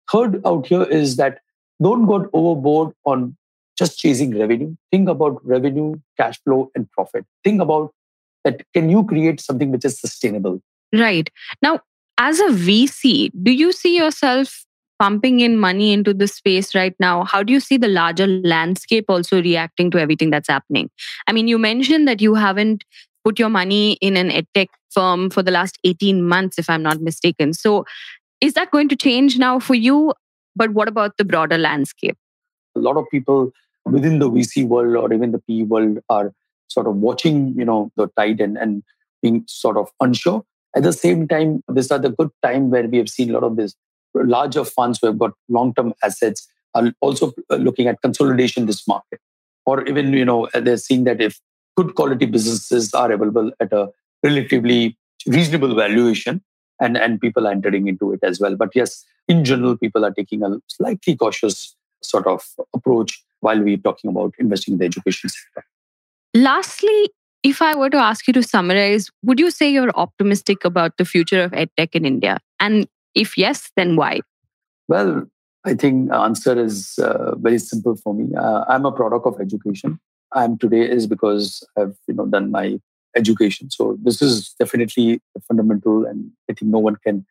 Third 0.09 0.41
out 0.45 0.67
here 0.67 0.83
is 0.83 1.17
that 1.17 1.39
don't 1.81 2.05
go 2.05 2.29
overboard 2.31 2.93
on 3.05 3.35
just 3.77 3.99
chasing 3.99 4.39
revenue. 4.39 4.73
Think 4.89 5.09
about 5.09 5.45
revenue, 5.45 5.95
cash 6.17 6.39
flow, 6.43 6.71
and 6.75 6.89
profit. 6.91 7.25
Think 7.43 7.61
about 7.61 7.93
that. 8.45 8.63
Can 8.73 8.89
you 8.89 9.03
create 9.03 9.41
something 9.41 9.69
which 9.69 9.83
is 9.83 9.99
sustainable? 9.99 10.61
Right. 10.93 11.29
Now, 11.61 11.81
as 12.17 12.39
a 12.39 12.47
VC, 12.47 13.31
do 13.43 13.51
you 13.51 13.71
see 13.71 13.97
yourself 13.97 14.65
pumping 14.99 15.41
in 15.41 15.57
money 15.57 15.91
into 15.91 16.13
the 16.13 16.27
space 16.27 16.73
right 16.73 16.95
now? 16.99 17.23
How 17.23 17.43
do 17.43 17.51
you 17.51 17.59
see 17.59 17.77
the 17.77 17.87
larger 17.87 18.27
landscape 18.27 19.05
also 19.09 19.41
reacting 19.41 19.91
to 19.91 19.99
everything 19.99 20.29
that's 20.29 20.47
happening? 20.47 20.89
I 21.27 21.33
mean, 21.33 21.47
you 21.47 21.57
mentioned 21.57 22.07
that 22.07 22.21
you 22.21 22.35
haven't 22.35 22.83
put 23.23 23.39
your 23.39 23.49
money 23.49 23.93
in 24.01 24.15
an 24.15 24.29
edtech 24.29 24.67
firm 24.91 25.29
for 25.29 25.43
the 25.43 25.51
last 25.51 25.77
18 25.83 26.23
months, 26.23 26.57
if 26.57 26.69
I'm 26.69 26.83
not 26.83 27.01
mistaken. 27.01 27.53
So, 27.53 27.85
is 28.41 28.53
that 28.53 28.71
going 28.71 28.89
to 28.89 28.95
change 28.95 29.37
now 29.37 29.59
for 29.59 29.75
you? 29.75 30.13
But 30.55 30.71
what 30.71 30.87
about 30.87 31.17
the 31.17 31.25
broader 31.25 31.57
landscape? 31.57 32.17
A 32.75 32.79
lot 32.79 32.97
of 32.97 33.05
people 33.11 33.51
within 33.85 34.19
the 34.19 34.29
VC 34.29 34.67
world 34.67 34.95
or 34.95 35.13
even 35.13 35.31
the 35.31 35.39
PE 35.39 35.63
world 35.63 35.99
are 36.09 36.33
sort 36.67 36.87
of 36.87 36.95
watching, 36.95 37.53
you 37.57 37.65
know, 37.65 37.91
the 37.95 38.07
tide 38.17 38.39
and, 38.39 38.57
and 38.57 38.83
being 39.21 39.43
sort 39.47 39.77
of 39.77 39.89
unsure. 39.99 40.43
At 40.75 40.83
the 40.83 40.93
same 40.93 41.27
time, 41.27 41.63
this 41.67 41.85
is 41.85 42.01
the 42.01 42.09
good 42.09 42.29
time 42.43 42.69
where 42.69 42.87
we 42.87 42.97
have 42.97 43.09
seen 43.09 43.29
a 43.29 43.33
lot 43.33 43.43
of 43.43 43.55
these 43.55 43.75
larger 44.13 44.63
funds 44.63 44.99
who 45.01 45.07
have 45.07 45.19
got 45.19 45.31
long-term 45.49 45.93
assets 46.03 46.47
are 46.73 46.91
also 47.01 47.33
uh, 47.49 47.55
looking 47.55 47.87
at 47.87 48.01
consolidation 48.01 48.63
in 48.63 48.67
this 48.67 48.87
market. 48.87 49.19
Or 49.65 49.85
even, 49.87 50.13
you 50.13 50.25
know, 50.25 50.47
uh, 50.53 50.59
they're 50.59 50.77
seeing 50.77 51.05
that 51.05 51.21
if 51.21 51.39
good 51.77 51.95
quality 51.95 52.25
businesses 52.25 52.93
are 52.93 53.11
available 53.11 53.51
at 53.59 53.71
a 53.73 53.89
relatively 54.23 54.97
reasonable 55.25 55.75
valuation, 55.75 56.41
and, 56.81 56.97
and 56.97 57.21
people 57.21 57.47
are 57.47 57.51
entering 57.51 57.87
into 57.87 58.11
it 58.11 58.19
as 58.21 58.39
well. 58.39 58.55
But 58.55 58.69
yes, 58.75 59.05
in 59.27 59.45
general, 59.45 59.77
people 59.77 60.05
are 60.05 60.11
taking 60.11 60.43
a 60.43 60.57
slightly 60.67 61.15
cautious 61.15 61.75
sort 62.03 62.27
of 62.27 62.43
approach 62.73 63.23
while 63.39 63.59
we're 63.59 63.77
talking 63.77 64.09
about 64.09 64.33
investing 64.37 64.73
in 64.73 64.79
the 64.79 64.85
education 64.85 65.29
sector. 65.29 65.65
Lastly, 66.33 67.09
if 67.45 67.61
I 67.61 67.75
were 67.75 67.91
to 67.91 67.97
ask 67.97 68.27
you 68.27 68.33
to 68.33 68.41
summarize, 68.41 69.11
would 69.23 69.39
you 69.39 69.51
say 69.51 69.69
you're 69.69 69.91
optimistic 69.95 70.65
about 70.65 70.97
the 70.97 71.05
future 71.05 71.43
of 71.43 71.51
edtech 71.51 71.93
in 71.93 72.03
India? 72.03 72.39
And 72.59 72.87
if 73.13 73.37
yes, 73.37 73.69
then 73.75 73.95
why? 73.95 74.21
Well, 74.87 75.27
I 75.63 75.75
think 75.75 76.11
answer 76.11 76.59
is 76.59 76.97
uh, 76.97 77.35
very 77.35 77.59
simple 77.59 77.95
for 77.97 78.15
me. 78.15 78.35
Uh, 78.35 78.65
I'm 78.67 78.85
a 78.85 78.91
product 78.91 79.27
of 79.27 79.39
education. 79.39 79.99
I'm 80.31 80.57
today 80.57 80.89
is 80.89 81.05
because 81.05 81.63
I've 81.77 81.95
you 82.07 82.15
know 82.15 82.25
done 82.25 82.49
my 82.49 82.79
education. 83.15 83.69
So 83.69 83.95
this 84.01 84.23
is 84.23 84.55
definitely 84.59 85.21
fundamental, 85.47 86.03
and 86.05 86.31
I 86.49 86.53
think 86.53 86.71
no 86.71 86.79
one 86.79 86.95
can 87.05 87.25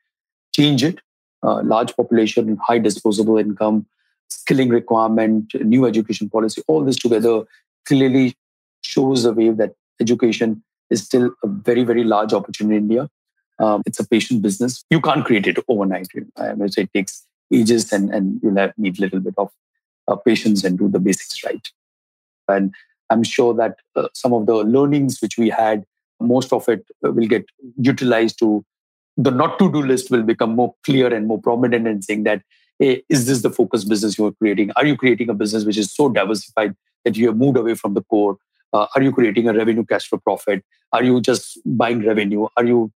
change 0.55 0.85
it. 0.85 1.01
Uh, 1.43 1.61
large 1.63 1.95
population, 1.97 2.57
high 2.65 2.79
disposable 2.79 3.37
income, 3.37 3.87
skilling 4.29 4.69
requirement, 4.69 5.55
new 5.61 5.87
education 5.87 6.31
policy, 6.31 6.63
all 6.69 6.85
this 6.85 6.97
together 6.97 7.43
clearly 7.85 8.35
shows 8.83 9.25
the 9.25 9.33
way 9.33 9.51
that 9.51 9.75
education 10.01 10.63
is 10.91 11.03
still 11.03 11.31
a 11.43 11.49
very, 11.49 11.85
very 11.85 12.05
large 12.05 12.33
opportunity 12.33 12.77
in 12.77 12.83
India. 12.83 13.11
Um, 13.59 13.83
it's 13.87 14.01
a 14.01 14.09
patient 14.09 14.43
business. 14.43 14.85
You 14.91 15.01
can't 15.01 15.25
create 15.25 15.47
it 15.47 15.59
overnight. 15.69 16.09
I 16.37 16.55
would 16.55 16.73
say 16.73 16.83
it 16.83 16.93
takes 16.93 17.27
ages 17.53 17.93
and, 17.93 18.13
and 18.13 18.41
you'll 18.43 18.57
have, 18.57 18.73
need 18.77 18.99
a 18.99 19.03
little 19.03 19.21
bit 19.21 19.35
of 19.39 19.51
uh, 20.09 20.17
patience 20.17 20.65
and 20.65 20.79
do 20.79 20.89
the 20.89 20.99
basics 20.99 21.45
right. 21.45 21.67
And 22.49 22.75
I'm 23.11 23.23
sure 23.23 23.55
that 23.55 23.77
uh, 23.97 24.09
some 24.15 24.33
of 24.33 24.47
the 24.47 24.57
learnings 24.57 25.21
which 25.21 25.39
we 25.39 25.51
had, 25.51 25.85
most 26.21 26.53
of 26.53 26.69
it 26.69 26.85
uh, 27.07 27.13
will 27.13 27.27
get 27.27 27.47
utilized 27.77 28.39
to 28.41 28.65
the 29.17 29.31
not 29.31 29.59
to 29.61 29.71
do 29.71 29.83
list 29.83 30.11
will 30.11 30.23
become 30.23 30.57
more 30.57 30.75
clear 30.85 31.13
and 31.13 31.27
more 31.27 31.41
prominent 31.41 31.87
in 31.87 32.03
saying 32.03 32.25
that, 32.25 32.43
hey, 32.79 33.05
is 33.09 33.27
this 33.27 33.43
the 33.43 33.51
focus 33.51 33.85
business 33.85 34.19
you're 34.19 34.33
creating? 34.33 34.73
Are 34.77 34.85
you 34.85 34.97
creating 34.97 35.29
a 35.29 35.35
business 35.35 35.65
which 35.65 35.79
is 35.79 35.95
so 35.95 36.09
diversified 36.09 36.75
that 37.05 37.17
you 37.17 37.29
have 37.29 37.37
moved 37.37 37.57
away 37.57 37.75
from 37.75 37.95
the 37.95 38.03
core? 38.03 38.37
Uh, 38.75 38.89
are 38.97 39.03
you 39.03 39.13
creating 39.13 39.49
a 39.49 39.55
revenue 39.55 39.85
cash 39.85 40.09
flow 40.09 40.19
profit? 40.19 40.65
Are 40.93 41.03
you 41.05 41.21
just 41.21 41.59
buying 41.65 42.05
revenue? 42.05 42.49
Are 42.57 42.65
you, 42.65 42.91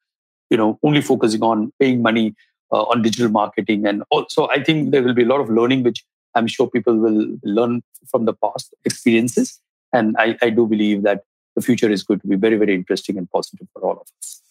you 0.50 0.56
know, 0.56 0.80
only 0.84 1.02
focusing 1.02 1.44
on 1.44 1.74
paying 1.82 2.02
money 2.02 2.34
uh, 2.72 2.84
on 2.84 3.02
digital 3.02 3.30
marketing? 3.30 3.86
And 3.86 4.04
also, 4.10 4.48
I 4.48 4.64
think 4.64 4.92
there 4.92 5.04
will 5.04 5.14
be 5.14 5.24
a 5.24 5.28
lot 5.28 5.42
of 5.42 5.50
learning, 5.50 5.84
which 5.84 6.06
I'm 6.34 6.48
sure 6.48 6.70
people 6.70 6.96
will 6.96 7.36
learn 7.44 7.84
from 8.08 8.24
the 8.24 8.34
past 8.34 8.74
experiences. 8.86 9.60
And 9.92 10.16
I, 10.18 10.38
I 10.42 10.50
do 10.50 10.66
believe 10.66 11.04
that 11.04 11.24
the 11.56 11.62
future 11.62 11.90
is 11.90 12.04
going 12.04 12.22
to 12.22 12.28
be 12.28 12.38
very, 12.38 12.56
very 12.56 12.74
interesting 12.74 13.18
and 13.18 13.30
positive 13.30 13.68
for 13.74 13.82
all 13.82 13.98
of 14.02 14.08
us. 14.18 14.42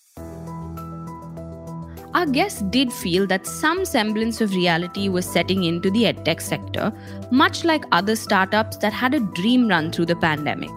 Our 2.14 2.26
guests 2.26 2.62
did 2.70 2.92
feel 2.92 3.26
that 3.28 3.46
some 3.46 3.86
semblance 3.86 4.42
of 4.42 4.54
reality 4.54 5.08
was 5.08 5.24
setting 5.26 5.64
into 5.64 5.90
the 5.90 6.04
edtech 6.04 6.42
sector, 6.42 6.92
much 7.30 7.64
like 7.64 7.84
other 7.92 8.14
startups 8.14 8.76
that 8.78 8.92
had 8.92 9.14
a 9.14 9.20
dream 9.20 9.68
run 9.68 9.90
through 9.90 10.06
the 10.06 10.16
pandemic. 10.16 10.70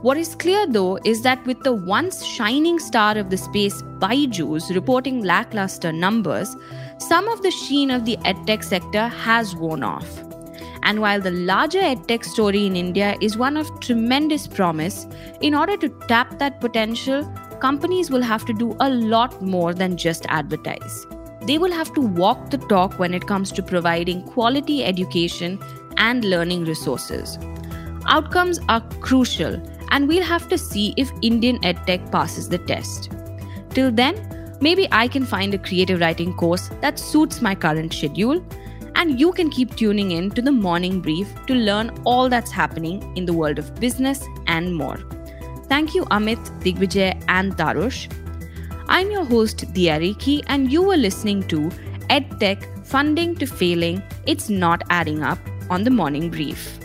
What 0.00 0.16
is 0.16 0.36
clear 0.36 0.64
though 0.64 1.00
is 1.04 1.22
that 1.22 1.44
with 1.44 1.64
the 1.64 1.72
once 1.72 2.24
shining 2.24 2.78
star 2.78 3.18
of 3.18 3.30
the 3.30 3.36
space 3.36 3.82
Byju's 3.98 4.70
reporting 4.72 5.24
lackluster 5.24 5.90
numbers, 5.90 6.54
some 6.98 7.26
of 7.26 7.42
the 7.42 7.50
sheen 7.50 7.90
of 7.90 8.04
the 8.04 8.16
edtech 8.18 8.62
sector 8.62 9.08
has 9.08 9.56
worn 9.56 9.82
off. 9.82 10.06
And 10.84 11.00
while 11.00 11.20
the 11.20 11.32
larger 11.32 11.80
edtech 11.80 12.24
story 12.24 12.64
in 12.64 12.76
India 12.76 13.16
is 13.20 13.36
one 13.36 13.56
of 13.56 13.80
tremendous 13.80 14.46
promise, 14.46 15.08
in 15.40 15.52
order 15.52 15.76
to 15.76 15.88
tap 16.06 16.38
that 16.38 16.60
potential, 16.60 17.24
companies 17.58 18.08
will 18.08 18.22
have 18.22 18.44
to 18.44 18.52
do 18.52 18.76
a 18.78 18.88
lot 18.88 19.42
more 19.42 19.74
than 19.74 19.96
just 19.96 20.26
advertise. 20.28 21.08
They 21.42 21.58
will 21.58 21.72
have 21.72 21.92
to 21.94 22.00
walk 22.00 22.50
the 22.50 22.58
talk 22.58 23.00
when 23.00 23.14
it 23.14 23.26
comes 23.26 23.50
to 23.50 23.64
providing 23.64 24.22
quality 24.22 24.84
education 24.84 25.58
and 25.96 26.24
learning 26.24 26.66
resources. 26.66 27.36
Outcomes 28.06 28.60
are 28.68 28.80
crucial 29.00 29.60
and 29.90 30.08
we'll 30.08 30.24
have 30.24 30.48
to 30.48 30.58
see 30.58 30.94
if 30.96 31.10
Indian 31.22 31.58
EdTech 31.58 32.10
passes 32.10 32.48
the 32.48 32.58
test. 32.58 33.10
Till 33.70 33.90
then, 33.90 34.56
maybe 34.60 34.88
I 34.92 35.08
can 35.08 35.24
find 35.24 35.54
a 35.54 35.58
creative 35.58 36.00
writing 36.00 36.34
course 36.34 36.70
that 36.80 36.98
suits 36.98 37.40
my 37.42 37.54
current 37.54 37.92
schedule, 37.92 38.44
and 38.94 39.20
you 39.20 39.32
can 39.32 39.50
keep 39.50 39.76
tuning 39.76 40.10
in 40.12 40.30
to 40.30 40.42
the 40.42 40.52
morning 40.52 41.00
brief 41.00 41.28
to 41.46 41.54
learn 41.54 41.90
all 42.04 42.28
that's 42.28 42.50
happening 42.50 43.16
in 43.16 43.24
the 43.24 43.32
world 43.32 43.58
of 43.58 43.74
business 43.76 44.24
and 44.46 44.74
more. 44.74 44.98
Thank 45.68 45.94
you, 45.94 46.04
Amit, 46.06 46.38
Digbijay, 46.62 47.22
and 47.28 47.56
Tarush. 47.56 48.10
I'm 48.88 49.10
your 49.10 49.24
host, 49.24 49.72
Dia 49.74 50.00
Rekhi, 50.00 50.42
and 50.46 50.72
you 50.72 50.82
were 50.82 50.96
listening 50.96 51.46
to 51.48 51.70
EdTech 52.08 52.86
Funding 52.86 53.36
to 53.36 53.46
Failing 53.46 54.02
It's 54.26 54.48
Not 54.48 54.82
Adding 54.88 55.22
Up 55.22 55.38
on 55.68 55.84
the 55.84 55.90
Morning 55.90 56.30
Brief. 56.30 56.78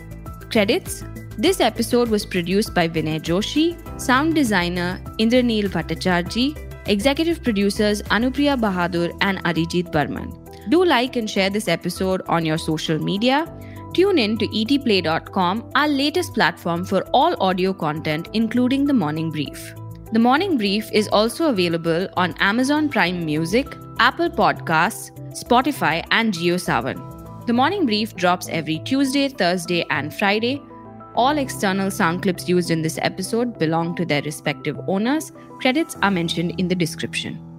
Credits 0.51 1.03
this 1.37 1.59
episode 1.59 2.09
was 2.09 2.25
produced 2.25 2.73
by 2.73 2.87
Vinay 2.87 3.19
Joshi, 3.19 3.75
sound 3.99 4.35
designer 4.35 5.01
Indraneel 5.17 5.69
Bhattacharjee, 5.69 6.55
executive 6.87 7.41
producers 7.41 8.01
Anupriya 8.03 8.59
Bahadur 8.59 9.17
and 9.21 9.43
Arijit 9.43 9.91
Barman. 9.91 10.31
Do 10.69 10.85
like 10.85 11.15
and 11.15 11.29
share 11.29 11.49
this 11.49 11.67
episode 11.67 12.21
on 12.27 12.45
your 12.45 12.57
social 12.57 12.99
media. 12.99 13.47
Tune 13.93 14.17
in 14.17 14.37
to 14.37 14.47
etplay.com, 14.47 15.71
our 15.75 15.87
latest 15.87 16.33
platform 16.33 16.85
for 16.85 17.01
all 17.13 17.35
audio 17.41 17.73
content, 17.73 18.29
including 18.33 18.85
the 18.85 18.93
morning 18.93 19.31
brief. 19.31 19.73
The 20.11 20.19
morning 20.19 20.57
brief 20.57 20.91
is 20.91 21.07
also 21.07 21.49
available 21.49 22.07
on 22.15 22.35
Amazon 22.39 22.89
Prime 22.89 23.25
Music, 23.25 23.75
Apple 23.99 24.29
Podcasts, 24.29 25.11
Spotify, 25.31 26.03
and 26.11 26.33
JioSaavn. 26.33 27.47
The 27.47 27.53
morning 27.53 27.85
brief 27.85 28.15
drops 28.15 28.47
every 28.49 28.79
Tuesday, 28.79 29.29
Thursday, 29.29 29.85
and 29.89 30.13
Friday 30.13 30.61
all 31.15 31.37
external 31.37 31.91
sound 31.91 32.23
clips 32.23 32.49
used 32.49 32.71
in 32.71 32.81
this 32.81 32.99
episode 33.01 33.59
belong 33.59 33.95
to 33.95 34.05
their 34.05 34.21
respective 34.23 34.79
owners. 34.87 35.31
Credits 35.61 35.95
are 36.01 36.11
mentioned 36.11 36.59
in 36.59 36.67
the 36.67 36.75
description. 36.75 37.52